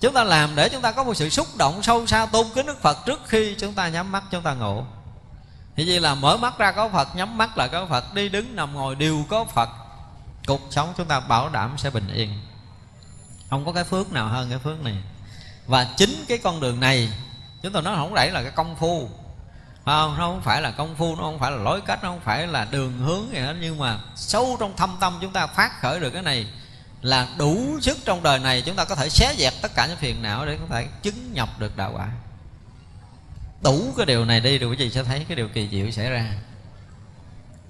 Chúng 0.00 0.14
ta 0.14 0.24
làm 0.24 0.54
để 0.54 0.68
chúng 0.68 0.82
ta 0.82 0.92
có 0.92 1.04
một 1.04 1.14
sự 1.14 1.28
xúc 1.28 1.46
động 1.56 1.82
sâu 1.82 2.06
xa 2.06 2.26
tôn 2.26 2.46
kính 2.54 2.66
đức 2.66 2.82
phật 2.82 2.98
trước 3.06 3.20
khi 3.26 3.54
chúng 3.58 3.74
ta 3.74 3.88
nhắm 3.88 4.12
mắt, 4.12 4.24
chúng 4.30 4.42
ta 4.42 4.54
ngủ. 4.54 4.84
Thì 5.76 5.88
vậy 5.88 6.00
là 6.00 6.14
mở 6.14 6.36
mắt 6.36 6.58
ra 6.58 6.72
có 6.72 6.88
phật, 6.88 7.16
nhắm 7.16 7.38
mắt 7.38 7.58
là 7.58 7.66
có 7.66 7.86
phật, 7.86 8.14
đi 8.14 8.28
đứng 8.28 8.56
nằm 8.56 8.74
ngồi 8.74 8.94
đều 8.94 9.24
có 9.28 9.44
phật. 9.44 9.68
Cuộc 10.46 10.60
sống 10.70 10.92
chúng 10.96 11.06
ta 11.06 11.20
bảo 11.20 11.48
đảm 11.48 11.74
sẽ 11.78 11.90
bình 11.90 12.08
yên 12.14 12.40
không 13.50 13.64
có 13.66 13.72
cái 13.72 13.84
phước 13.84 14.12
nào 14.12 14.28
hơn 14.28 14.50
cái 14.50 14.58
phước 14.58 14.80
này. 14.80 14.96
Và 15.66 15.86
chính 15.96 16.24
cái 16.28 16.38
con 16.38 16.60
đường 16.60 16.80
này 16.80 17.12
chúng 17.62 17.72
tôi 17.72 17.82
nói 17.82 17.96
không 17.96 18.14
đẩy 18.14 18.30
là 18.30 18.42
cái 18.42 18.52
công 18.52 18.76
phu. 18.76 19.08
Không, 19.84 20.18
nó 20.18 20.26
không 20.26 20.42
phải 20.42 20.62
là 20.62 20.70
công 20.70 20.94
phu 20.94 21.16
nó 21.16 21.22
không 21.22 21.38
phải 21.38 21.50
là 21.50 21.56
lối 21.56 21.80
cách 21.80 21.98
nó 22.02 22.08
không 22.08 22.20
phải 22.20 22.46
là 22.46 22.66
đường 22.70 22.98
hướng 22.98 23.32
gì 23.32 23.38
hết. 23.38 23.54
Nhưng 23.60 23.78
mà 23.78 23.98
sâu 24.16 24.56
trong 24.60 24.76
thâm 24.76 24.96
tâm 25.00 25.18
chúng 25.20 25.32
ta 25.32 25.46
phát 25.46 25.80
khởi 25.80 26.00
được 26.00 26.10
cái 26.10 26.22
này 26.22 26.46
là 27.02 27.28
đủ 27.38 27.78
sức 27.80 27.98
trong 28.04 28.22
đời 28.22 28.38
này 28.38 28.62
chúng 28.62 28.76
ta 28.76 28.84
có 28.84 28.94
thể 28.94 29.08
xé 29.08 29.34
dẹp 29.38 29.52
tất 29.62 29.74
cả 29.74 29.86
những 29.86 29.96
phiền 29.96 30.22
não 30.22 30.46
để 30.46 30.58
có 30.60 30.66
thể 30.76 30.86
chứng 31.02 31.32
nhập 31.32 31.48
được 31.58 31.76
đạo 31.76 31.92
quả. 31.94 32.08
Đủ 33.62 33.92
cái 33.96 34.06
điều 34.06 34.24
này 34.24 34.40
đi 34.40 34.58
rồi 34.58 34.70
quý 34.70 34.76
vị 34.76 34.90
sẽ 34.90 35.02
thấy 35.04 35.24
cái 35.28 35.36
điều 35.36 35.48
kỳ 35.48 35.68
diệu 35.68 35.90
xảy 35.90 36.10
ra. 36.10 36.32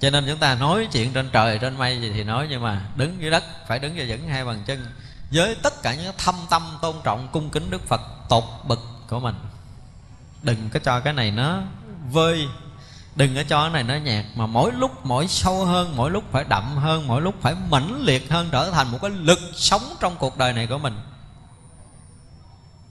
Cho 0.00 0.10
nên 0.10 0.24
chúng 0.28 0.38
ta 0.38 0.54
nói 0.54 0.88
chuyện 0.92 1.12
trên 1.12 1.30
trời 1.32 1.58
trên 1.58 1.78
mây 1.78 2.00
gì 2.00 2.12
thì 2.14 2.24
nói 2.24 2.46
nhưng 2.50 2.62
mà 2.62 2.86
đứng 2.96 3.16
dưới 3.20 3.30
đất 3.30 3.44
phải 3.68 3.78
đứng 3.78 3.94
và 3.96 4.04
vững 4.08 4.28
hai 4.28 4.44
bàn 4.44 4.62
chân 4.66 4.86
với 5.30 5.54
tất 5.54 5.82
cả 5.82 5.94
những 5.94 6.14
thâm 6.18 6.34
tâm 6.50 6.78
tôn 6.82 6.96
trọng, 7.04 7.28
cung 7.32 7.50
kính 7.50 7.70
đức 7.70 7.88
phật, 7.88 8.00
tột 8.28 8.44
bực 8.64 8.80
của 9.08 9.20
mình. 9.20 9.34
Đừng 10.42 10.70
có 10.72 10.78
cho 10.78 11.00
cái 11.00 11.12
này 11.12 11.30
nó 11.30 11.62
vơi. 12.10 12.48
Đừng 13.16 13.34
có 13.34 13.42
cho 13.48 13.62
cái 13.62 13.70
này 13.70 13.82
nó 13.82 13.94
nhạt. 13.94 14.24
Mà 14.34 14.46
mỗi 14.46 14.72
lúc 14.72 15.06
mỗi 15.06 15.28
sâu 15.28 15.64
hơn, 15.64 15.96
mỗi 15.96 16.10
lúc 16.10 16.24
phải 16.32 16.44
đậm 16.44 16.76
hơn, 16.76 17.06
mỗi 17.06 17.22
lúc 17.22 17.34
phải 17.40 17.54
mãnh 17.70 18.02
liệt 18.02 18.30
hơn, 18.30 18.48
trở 18.52 18.70
thành 18.70 18.92
một 18.92 18.98
cái 19.02 19.10
lực 19.10 19.38
sống 19.54 19.82
trong 20.00 20.16
cuộc 20.16 20.38
đời 20.38 20.52
này 20.52 20.66
của 20.66 20.78
mình. 20.78 21.00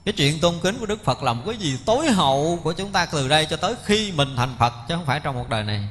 Cái 0.04 0.12
chuyện 0.12 0.40
tôn 0.40 0.54
kính 0.62 0.78
của 0.78 0.86
đức 0.86 1.04
phật 1.04 1.22
là 1.22 1.32
một 1.32 1.42
cái 1.46 1.56
gì 1.56 1.78
tối 1.86 2.10
hậu 2.10 2.60
của 2.62 2.72
chúng 2.72 2.92
ta 2.92 3.06
từ 3.06 3.28
đây 3.28 3.46
cho 3.46 3.56
tới 3.56 3.74
khi 3.84 4.12
mình 4.12 4.36
thành 4.36 4.54
phật, 4.58 4.72
chứ 4.88 4.94
không 4.94 5.06
phải 5.06 5.20
trong 5.20 5.34
một 5.34 5.48
đời 5.48 5.64
này 5.64 5.88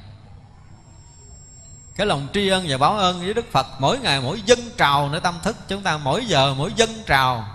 cái 1.96 2.08
lòng 2.08 2.28
tri 2.34 2.48
ân 2.48 2.66
và 2.68 2.78
báo 2.78 2.98
ơn 2.98 3.20
với 3.20 3.34
đức 3.34 3.52
phật 3.52 3.68
mỗi 3.80 4.00
ngày 4.00 4.22
mỗi 4.22 4.42
dân 4.42 4.60
trào 4.78 5.10
nữa, 5.10 5.20
tâm 5.20 5.36
thức 5.44 5.56
chúng 5.68 5.84
ta 5.84 5.98
mỗi 5.98 6.26
giờ, 6.26 6.54
mỗi 6.54 6.74
dân 6.76 6.90
trào. 7.06 7.48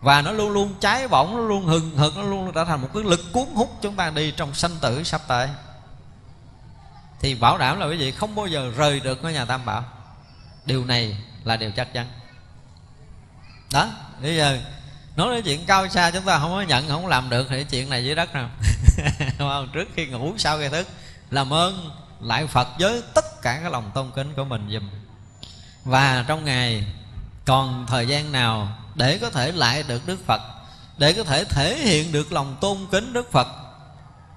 Và 0.00 0.22
nó 0.22 0.32
luôn 0.32 0.50
luôn 0.50 0.74
cháy 0.80 1.08
bỏng, 1.08 1.36
nó 1.36 1.42
luôn 1.42 1.64
hừng 1.64 1.96
hực, 1.96 2.16
nó 2.16 2.22
luôn 2.22 2.52
trở 2.54 2.64
thành 2.64 2.82
một 2.82 2.88
cái 2.94 3.02
lực 3.02 3.32
cuốn 3.32 3.46
hút 3.54 3.78
chúng 3.82 3.96
ta 3.96 4.10
đi 4.10 4.30
trong 4.30 4.54
sanh 4.54 4.76
tử 4.80 5.02
sắp 5.02 5.20
tới. 5.28 5.48
Thì 7.20 7.34
bảo 7.34 7.58
đảm 7.58 7.80
là 7.80 7.86
quý 7.86 7.96
vị 7.96 8.12
không 8.12 8.34
bao 8.34 8.46
giờ 8.46 8.72
rời 8.76 9.00
được 9.00 9.22
ngôi 9.22 9.32
nhà 9.32 9.44
tam 9.44 9.64
bảo. 9.64 9.84
Điều 10.64 10.84
này 10.84 11.16
là 11.44 11.56
điều 11.56 11.70
chắc 11.70 11.92
chắn. 11.92 12.06
Đó, 13.72 13.88
bây 14.22 14.36
giờ 14.36 14.58
nói 15.16 15.34
đến 15.34 15.44
chuyện 15.44 15.66
cao 15.66 15.88
xa 15.88 16.10
chúng 16.10 16.24
ta 16.24 16.38
không 16.38 16.50
có 16.50 16.62
nhận, 16.62 16.88
không 16.88 17.06
làm 17.06 17.30
được 17.30 17.46
thì 17.50 17.64
chuyện 17.64 17.90
này 17.90 18.04
dưới 18.04 18.14
đất 18.14 18.28
nào. 18.34 18.50
Trước 19.72 19.88
khi 19.94 20.06
ngủ 20.06 20.34
sau 20.38 20.58
khi 20.58 20.68
thức, 20.68 20.88
làm 21.30 21.52
ơn 21.52 21.90
lại 22.20 22.46
phật 22.46 22.68
với 22.78 23.02
tất 23.14 23.24
cả 23.42 23.58
cái 23.62 23.70
lòng 23.70 23.90
tôn 23.94 24.10
kính 24.16 24.32
của 24.36 24.44
mình 24.44 24.68
dùm 24.72 24.90
và 25.84 26.24
trong 26.28 26.44
ngày, 26.44 26.84
còn 27.44 27.86
thời 27.88 28.08
gian 28.08 28.32
nào 28.32 28.68
để 28.94 29.18
có 29.18 29.30
thể 29.30 29.52
lại 29.52 29.82
được 29.82 30.06
đức 30.06 30.26
phật, 30.26 30.40
để 30.98 31.12
có 31.12 31.24
thể 31.24 31.44
thể 31.44 31.78
hiện 31.78 32.12
được 32.12 32.32
lòng 32.32 32.56
tôn 32.60 32.78
kính 32.90 33.12
đức 33.12 33.32
phật, 33.32 33.48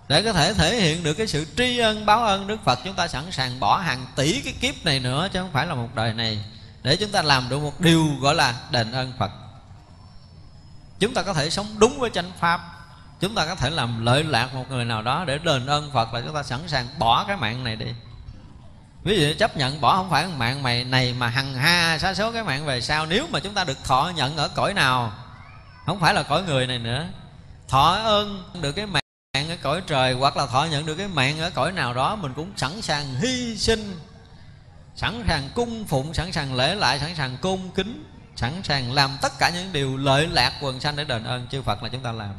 để 0.08 0.22
có 0.22 0.34
thể 0.34 0.54
thể 0.54 0.76
hiện 0.76 1.04
được 1.04 1.14
cái 1.14 1.28
sự 1.28 1.48
tri 1.58 1.78
ân, 1.78 2.06
báo 2.06 2.24
ơn 2.24 2.48
Đức 2.48 2.64
Phật, 2.64 2.80
chúng 2.84 2.94
ta 2.94 3.08
sẵn 3.08 3.32
sàng 3.32 3.60
bỏ 3.60 3.78
hàng 3.78 4.06
tỷ 4.16 4.42
cái 4.42 4.54
kiếp 4.62 4.86
này 4.86 5.00
nữa, 5.00 5.28
chứ 5.34 5.40
không 5.40 5.52
phải 5.52 5.68
là 5.68 5.76
một 5.76 5.90
đời 5.96 6.14
này, 6.14 6.46
để 6.84 6.96
chúng 6.96 7.12
ta 7.12 7.22
làm 7.22 7.50
được 7.50 7.60
một 7.60 7.80
điều 7.80 8.08
gọi 8.22 8.36
là 8.36 8.56
đền 8.72 8.92
ơn 8.92 9.14
Phật. 9.20 9.32
Chúng 11.00 11.14
ta 11.14 11.22
có 11.24 11.34
thể 11.34 11.50
sống 11.50 11.68
đúng 11.78 12.00
với 12.00 12.10
chánh 12.10 12.32
pháp, 12.40 12.62
chúng 13.20 13.36
ta 13.36 13.46
có 13.46 13.56
thể 13.56 13.70
làm 13.70 14.06
lợi 14.06 14.24
lạc 14.24 14.54
một 14.54 14.66
người 14.70 14.86
nào 14.86 15.02
đó 15.02 15.24
để 15.26 15.38
đền 15.38 15.66
ơn 15.66 15.92
Phật 15.92 16.14
là 16.14 16.22
chúng 16.22 16.36
ta 16.36 16.44
sẵn 16.44 16.68
sàng 16.68 16.88
bỏ 17.00 17.24
cái 17.28 17.38
mạng 17.38 17.64
này 17.64 17.76
đi 17.76 17.88
ví 19.04 19.22
dụ 19.22 19.34
chấp 19.40 19.58
nhận 19.58 19.82
bỏ 19.82 19.96
không 19.96 20.10
phải 20.10 20.28
mạng 20.28 20.64
mày 20.64 20.84
này 20.84 21.14
mà 21.14 21.28
hằng 21.28 21.54
ha 21.54 21.98
xa 21.98 22.14
số 22.14 22.32
cái 22.32 22.44
mạng 22.44 22.66
về 22.66 22.82
sau, 22.82 23.06
nếu 23.06 23.28
mà 23.32 23.40
chúng 23.40 23.54
ta 23.54 23.64
được 23.64 23.84
thọ 23.84 24.12
nhận 24.16 24.38
ở 24.38 24.48
cõi 24.48 24.74
nào, 24.74 25.14
không 25.86 26.00
phải 26.00 26.14
là 26.14 26.24
cõi 26.24 26.44
người 26.44 26.68
này 26.68 26.80
nữa, 26.80 27.08
thọ 27.68 27.94
ơn 28.04 28.52
được 28.62 28.72
cái 28.72 28.86
mạng 28.86 29.02
ở 29.34 29.58
cõi 29.62 29.82
trời 29.88 30.14
hoặc 30.14 30.38
là 30.38 30.46
thọ 30.46 30.64
nhận 30.72 30.86
được 30.86 30.96
cái 30.96 31.08
mạng 31.08 31.40
ở 31.40 31.50
cõi 31.50 31.72
nào 31.72 31.94
đó, 31.94 32.16
mình 32.16 32.34
cũng 32.34 32.52
sẵn 32.58 32.82
sàng 32.82 33.16
hy 33.16 33.58
sinh, 33.58 34.00
sẵn 34.96 35.24
sàng 35.28 35.50
cung 35.56 35.86
phụng, 35.86 36.14
sẵn 36.14 36.32
sàng 36.32 36.56
lễ 36.56 36.76
lại, 36.76 37.00
sẵn 37.00 37.16
sàng 37.16 37.38
cung 37.42 37.72
kính, 37.72 38.06
sẵn 38.36 38.64
sàng 38.64 38.94
làm 38.94 39.18
tất 39.22 39.32
cả 39.40 39.50
những 39.50 39.74
điều 39.74 39.98
lợi 39.98 40.28
lạc 40.28 40.54
quần 40.62 40.80
sanh 40.80 40.96
để 40.96 41.04
đền 41.04 41.24
ơn 41.24 41.48
chư 41.48 41.62
Phật 41.62 41.84
là 41.84 41.90
chúng 41.90 42.04
ta 42.04 42.12
làm. 42.12 42.34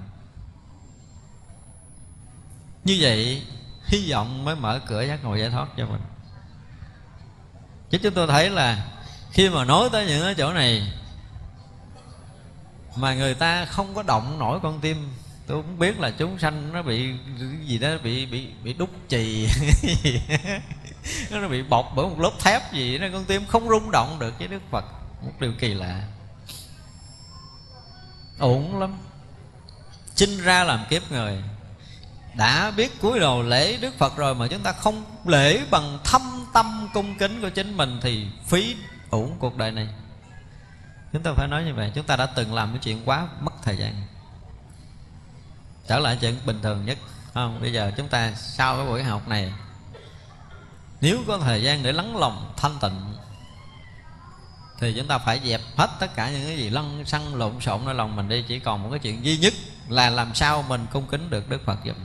Như 2.85 2.97
vậy, 3.01 3.43
hy 3.85 4.11
vọng 4.11 4.45
mới 4.45 4.57
mở 4.57 4.81
cửa 4.87 5.03
giác 5.03 5.25
ngộ 5.25 5.35
giải 5.35 5.51
thoát 5.51 5.67
cho 5.77 5.87
mình 5.87 6.01
chứ 7.93 7.99
chúng 8.03 8.15
tôi 8.15 8.27
thấy 8.27 8.51
là 8.51 8.87
khi 9.33 9.49
mà 9.49 9.65
nói 9.65 9.89
tới 9.93 10.07
những 10.07 10.23
cái 10.23 10.35
chỗ 10.35 10.53
này, 10.53 10.93
mà 12.97 13.15
người 13.15 13.35
ta 13.35 13.65
không 13.65 13.95
có 13.95 14.03
động 14.03 14.39
nổi 14.39 14.61
con 14.63 14.81
tim, 14.81 15.09
tôi 15.47 15.63
cũng 15.63 15.79
biết 15.79 16.01
là 16.01 16.11
chúng 16.11 16.39
sanh 16.39 16.73
nó 16.73 16.83
bị 16.83 17.11
gì 17.67 17.79
đó, 17.79 17.89
bị 18.03 18.27
bị 18.27 18.49
bị 18.63 18.73
đúc 18.73 18.91
chì. 19.09 19.49
Nó 21.31 21.49
bị 21.49 21.63
bọc 21.63 21.93
bởi 21.97 22.07
một 22.07 22.21
lớp 22.21 22.33
thép 22.41 22.73
gì 22.73 22.99
đó, 22.99 23.07
con 23.13 23.25
tim 23.25 23.47
không 23.47 23.69
rung 23.69 23.91
động 23.91 24.17
được 24.19 24.39
với 24.39 24.49
đức 24.49 24.63
phật. 24.71 24.85
Một 25.23 25.33
điều 25.41 25.53
kỳ 25.59 25.75
lạ. 25.75 26.03
Ổn 28.39 28.81
lắm. 28.81 28.99
Sinh 30.17 30.43
ra 30.43 30.65
làm 30.65 30.85
kiếp 30.91 31.13
người. 31.13 31.43
Đã 32.35 32.71
biết 32.71 33.01
cúi 33.01 33.21
đầu 33.21 33.43
lễ 33.43 33.77
đức 33.77 33.99
phật 33.99 34.17
rồi 34.17 34.35
mà 34.35 34.47
chúng 34.47 34.61
ta 34.61 34.73
không 34.73 35.05
lễ 35.25 35.61
bằng 35.71 35.99
thâm 36.05 36.42
tâm 36.53 36.89
cung 36.95 37.19
kính 37.19 37.43
của 37.43 37.51
chính 37.51 37.77
mình 37.77 37.99
thì 38.03 38.27
phí 38.47 38.77
uổng 39.11 39.37
cuộc 39.39 39.57
đời 39.57 39.71
này. 39.71 39.89
Chúng 41.13 41.23
ta 41.23 41.33
phải 41.37 41.49
nói 41.49 41.65
như 41.65 41.75
vậy, 41.75 41.93
chúng 41.95 42.05
ta 42.05 42.17
đã 42.17 42.27
từng 42.27 42.55
làm 42.55 42.71
cái 42.71 42.79
chuyện 42.79 43.03
quá 43.05 43.29
mất 43.41 43.53
thời 43.63 43.77
gian. 43.77 43.95
Trở 45.87 45.99
lại 45.99 46.19
chuyện 46.21 46.37
bình 46.47 46.59
thường 46.63 46.87
nhất 46.87 46.99
không? 47.35 47.61
Bây 47.61 47.73
giờ 47.73 47.93
chúng 47.97 48.09
ta 48.09 48.33
sau 48.35 48.77
cái 48.77 48.87
buổi 48.87 49.03
học 49.03 49.29
này, 49.29 49.53
nếu 51.01 51.19
có 51.27 51.39
thời 51.39 51.63
gian 51.63 51.83
để 51.83 51.93
lắng 51.93 52.17
lòng 52.17 52.53
thanh 52.57 52.79
tịnh, 52.81 53.15
thì 54.79 54.95
chúng 54.97 55.07
ta 55.07 55.19
phải 55.19 55.41
dẹp 55.45 55.61
hết 55.77 55.91
tất 56.01 56.15
cả 56.15 56.31
những 56.31 56.47
cái 56.47 56.57
gì 56.57 56.71
lăn 56.71 57.05
xăng 57.05 57.35
lộn 57.35 57.61
xộn 57.61 57.81
trong 57.85 57.97
lòng 57.97 58.17
mình 58.17 58.29
đi. 58.29 58.45
Chỉ 58.49 58.59
còn 58.59 58.83
một 58.83 58.89
cái 58.91 58.99
chuyện 58.99 59.25
duy 59.25 59.39
nhất 59.39 59.55
là 59.89 60.11
làm 60.11 60.35
sao 60.35 60.65
mình 60.69 60.87
cung 60.93 61.07
kính 61.07 61.31
được 61.31 61.49
đức 61.49 61.65
phật 61.65 61.79
giùm 61.85 61.97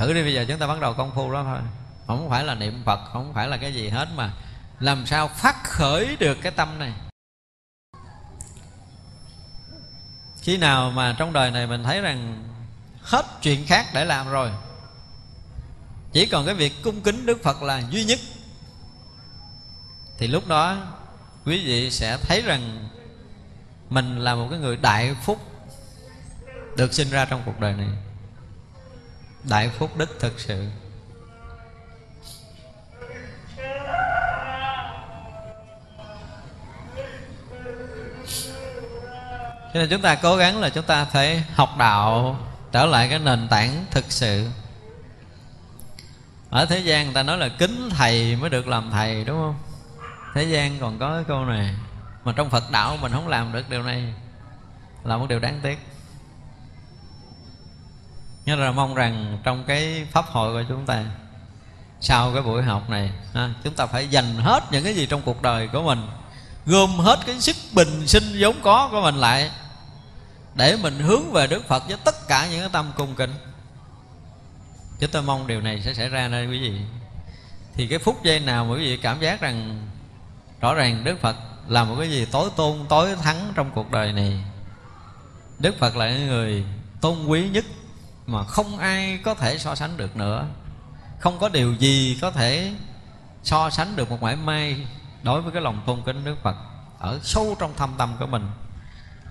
thử 0.00 0.12
đi, 0.12 0.22
bây 0.22 0.34
giờ 0.34 0.44
chúng 0.48 0.58
ta 0.58 0.66
bắt 0.66 0.80
đầu 0.80 0.94
công 0.94 1.14
phu 1.14 1.32
đó 1.32 1.42
thôi. 1.44 1.58
Không 2.06 2.30
phải 2.30 2.44
là 2.44 2.54
niệm 2.54 2.82
phật, 2.84 3.00
không 3.12 3.34
phải 3.34 3.48
là 3.48 3.56
cái 3.56 3.74
gì 3.74 3.88
hết 3.88 4.08
mà 4.16 4.32
làm 4.78 5.06
sao 5.06 5.28
phát 5.28 5.64
khởi 5.64 6.16
được 6.16 6.38
cái 6.42 6.52
tâm 6.52 6.78
này? 6.78 6.92
Khi 10.42 10.56
nào 10.56 10.90
mà 10.90 11.14
trong 11.18 11.32
đời 11.32 11.50
này 11.50 11.66
mình 11.66 11.84
thấy 11.84 12.00
rằng 12.00 12.48
hết 13.02 13.26
chuyện 13.42 13.66
khác 13.66 13.86
để 13.94 14.04
làm 14.04 14.28
rồi, 14.28 14.50
chỉ 16.12 16.26
còn 16.26 16.46
cái 16.46 16.54
việc 16.54 16.72
cung 16.84 17.00
kính 17.00 17.26
đức 17.26 17.42
phật 17.42 17.62
là 17.62 17.82
duy 17.90 18.04
nhất, 18.04 18.18
thì 20.18 20.26
lúc 20.26 20.48
đó 20.48 20.76
quý 21.44 21.64
vị 21.66 21.90
sẽ 21.90 22.16
thấy 22.16 22.42
rằng 22.42 22.88
mình 23.90 24.18
là 24.18 24.34
một 24.34 24.46
cái 24.50 24.58
người 24.58 24.76
đại 24.76 25.14
phúc 25.22 25.40
được 26.76 26.94
sinh 26.94 27.10
ra 27.10 27.24
trong 27.24 27.42
cuộc 27.46 27.60
đời 27.60 27.72
này 27.72 27.88
đại 29.44 29.68
phúc 29.68 29.96
đức 29.96 30.16
thực 30.20 30.40
sự. 30.40 30.66
Cho 39.72 39.80
nên 39.80 39.88
chúng 39.90 40.02
ta 40.02 40.14
cố 40.14 40.36
gắng 40.36 40.60
là 40.60 40.68
chúng 40.68 40.84
ta 40.84 41.04
phải 41.04 41.44
học 41.54 41.70
đạo, 41.78 42.36
trở 42.72 42.86
lại 42.86 43.08
cái 43.08 43.18
nền 43.18 43.48
tảng 43.48 43.84
thực 43.90 44.12
sự. 44.12 44.48
Ở 46.50 46.66
thế 46.66 46.78
gian 46.78 47.04
người 47.04 47.14
ta 47.14 47.22
nói 47.22 47.38
là 47.38 47.48
kính 47.58 47.88
thầy 47.90 48.36
mới 48.36 48.50
được 48.50 48.68
làm 48.68 48.90
thầy, 48.90 49.24
đúng 49.24 49.36
không? 49.36 49.58
Thế 50.34 50.44
gian 50.44 50.78
còn 50.80 50.98
có 50.98 51.14
cái 51.14 51.24
câu 51.28 51.44
này, 51.44 51.74
mà 52.24 52.32
trong 52.36 52.50
phật 52.50 52.70
đạo 52.70 52.96
mình 53.00 53.12
không 53.12 53.28
làm 53.28 53.52
được 53.52 53.70
điều 53.70 53.82
này 53.82 54.14
là 55.04 55.16
một 55.16 55.28
điều 55.28 55.38
đáng 55.38 55.60
tiếc. 55.62 55.78
Nhớ 58.50 58.56
là 58.56 58.72
mong 58.72 58.94
rằng 58.94 59.38
trong 59.42 59.64
cái 59.64 60.06
pháp 60.10 60.26
hội 60.26 60.52
của 60.52 60.68
chúng 60.68 60.86
ta 60.86 61.04
Sau 62.00 62.32
cái 62.32 62.42
buổi 62.42 62.62
học 62.62 62.90
này 62.90 63.10
ha, 63.34 63.54
Chúng 63.64 63.74
ta 63.74 63.86
phải 63.86 64.08
dành 64.08 64.34
hết 64.34 64.64
những 64.70 64.84
cái 64.84 64.94
gì 64.94 65.06
trong 65.06 65.22
cuộc 65.22 65.42
đời 65.42 65.68
của 65.68 65.82
mình 65.82 66.06
Gom 66.66 66.90
hết 66.90 67.18
cái 67.26 67.40
sức 67.40 67.56
bình 67.72 68.06
sinh 68.06 68.24
vốn 68.38 68.56
có 68.62 68.88
của 68.92 69.00
mình 69.00 69.14
lại 69.14 69.50
Để 70.54 70.76
mình 70.82 70.98
hướng 70.98 71.32
về 71.32 71.46
Đức 71.46 71.68
Phật 71.68 71.88
với 71.88 71.96
tất 72.04 72.28
cả 72.28 72.48
những 72.50 72.60
cái 72.60 72.68
tâm 72.72 72.92
cung 72.96 73.14
kính. 73.14 73.34
Chúng 75.00 75.10
tôi 75.10 75.22
mong 75.22 75.46
điều 75.46 75.60
này 75.60 75.82
sẽ 75.82 75.94
xảy 75.94 76.08
ra 76.08 76.28
đây 76.28 76.46
quý 76.46 76.58
vị. 76.58 76.80
Thì 77.74 77.86
cái 77.86 77.98
phút 77.98 78.24
giây 78.24 78.40
nào 78.40 78.64
mà 78.64 78.74
quý 78.74 78.80
vị 78.80 78.96
cảm 78.96 79.20
giác 79.20 79.40
rằng 79.40 79.86
Rõ 80.60 80.74
ràng 80.74 81.04
Đức 81.04 81.20
Phật 81.20 81.36
là 81.68 81.84
một 81.84 81.96
cái 81.98 82.10
gì 82.10 82.26
tối 82.32 82.50
tôn 82.56 82.78
tối 82.88 83.16
thắng 83.22 83.52
trong 83.54 83.70
cuộc 83.74 83.90
đời 83.90 84.12
này 84.12 84.44
Đức 85.58 85.78
Phật 85.78 85.96
là 85.96 86.18
người 86.18 86.64
tôn 87.00 87.26
quý 87.26 87.48
nhất 87.48 87.64
mà 88.30 88.44
không 88.44 88.78
ai 88.78 89.18
có 89.24 89.34
thể 89.34 89.58
so 89.58 89.74
sánh 89.74 89.96
được 89.96 90.16
nữa. 90.16 90.46
Không 91.18 91.38
có 91.38 91.48
điều 91.48 91.74
gì 91.74 92.18
có 92.20 92.30
thể 92.30 92.74
so 93.42 93.70
sánh 93.70 93.96
được 93.96 94.10
một 94.10 94.22
mãi 94.22 94.36
may 94.36 94.86
đối 95.22 95.42
với 95.42 95.52
cái 95.52 95.62
lòng 95.62 95.82
tôn 95.86 96.02
kính 96.06 96.24
Đức 96.24 96.36
Phật 96.42 96.56
ở 96.98 97.18
sâu 97.22 97.56
trong 97.58 97.74
thâm 97.76 97.94
tâm 97.98 98.16
của 98.18 98.26
mình. 98.26 98.50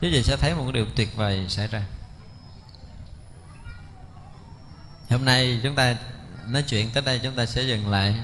Chứ 0.02 0.08
gì 0.08 0.24
sẽ 0.24 0.38
thấy 0.38 0.56
một 0.56 0.64
cái 0.64 0.72
điều 0.72 0.86
tuyệt 0.96 1.16
vời 1.16 1.46
xảy 1.50 1.68
ra. 1.68 1.84
Hôm 5.10 5.26
nay 5.26 5.60
chúng 5.64 5.76
ta 5.76 5.96
nói 6.48 6.64
chuyện 6.64 6.90
tới 6.94 7.04
đây, 7.04 7.20
chúng 7.24 7.36
ta 7.36 7.46
sẽ 7.46 7.62
dừng 7.62 7.90
lại. 7.90 8.16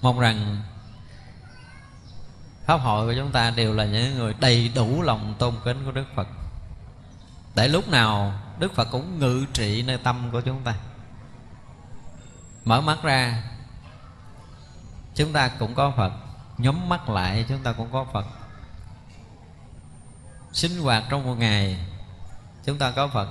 Mong 0.00 0.20
rằng 0.20 0.62
pháp 2.66 2.76
hội 2.76 3.06
của 3.06 3.20
chúng 3.20 3.32
ta 3.32 3.50
đều 3.50 3.74
là 3.74 3.84
những 3.84 4.18
người 4.18 4.34
đầy 4.40 4.70
đủ 4.74 5.02
lòng 5.02 5.34
tôn 5.38 5.54
kính 5.64 5.84
của 5.84 5.92
Đức 5.92 6.06
Phật. 6.14 6.28
Để 7.54 7.68
lúc 7.68 7.88
nào 7.88 8.40
đức 8.60 8.74
phật 8.74 8.88
cũng 8.90 9.18
ngự 9.18 9.46
trị 9.52 9.82
nơi 9.82 9.98
tâm 9.98 10.28
của 10.32 10.40
chúng 10.40 10.62
ta. 10.64 10.74
Mở 12.64 12.80
mắt 12.80 12.98
ra, 13.02 13.42
chúng 15.14 15.32
ta 15.32 15.48
cũng 15.48 15.74
có 15.74 15.92
phật. 15.96 16.12
Nhắm 16.58 16.88
mắt 16.88 17.08
lại, 17.08 17.44
chúng 17.48 17.62
ta 17.62 17.72
cũng 17.72 17.92
có 17.92 18.06
phật. 18.12 18.26
Sinh 20.52 20.80
hoạt 20.80 21.04
trong 21.10 21.24
một 21.26 21.34
ngày, 21.34 21.86
chúng 22.64 22.78
ta 22.78 22.90
có 22.90 23.08
phật. 23.08 23.28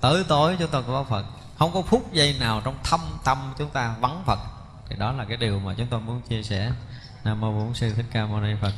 Tới 0.00 0.24
tối, 0.28 0.56
chúng 0.58 0.70
ta 0.70 0.80
cũng 0.80 0.94
có 0.94 1.04
phật. 1.04 1.26
Không 1.58 1.72
có 1.74 1.82
phút 1.82 2.12
giây 2.12 2.36
nào 2.40 2.60
trong 2.64 2.78
thâm 2.84 3.00
tâm 3.24 3.54
chúng 3.58 3.70
ta 3.70 3.94
vắng 4.00 4.22
phật. 4.26 4.38
Thì 4.88 4.96
đó 4.96 5.12
là 5.12 5.24
cái 5.24 5.36
điều 5.36 5.60
mà 5.60 5.74
chúng 5.78 5.86
tôi 5.86 6.00
muốn 6.00 6.20
chia 6.20 6.42
sẻ. 6.42 6.72
Nam 7.24 7.40
mô 7.40 7.52
bổn 7.52 7.74
sư 7.74 7.94
thích 7.94 8.06
ca 8.12 8.26
mâu 8.26 8.40
ni 8.40 8.54
phật. 8.62 8.72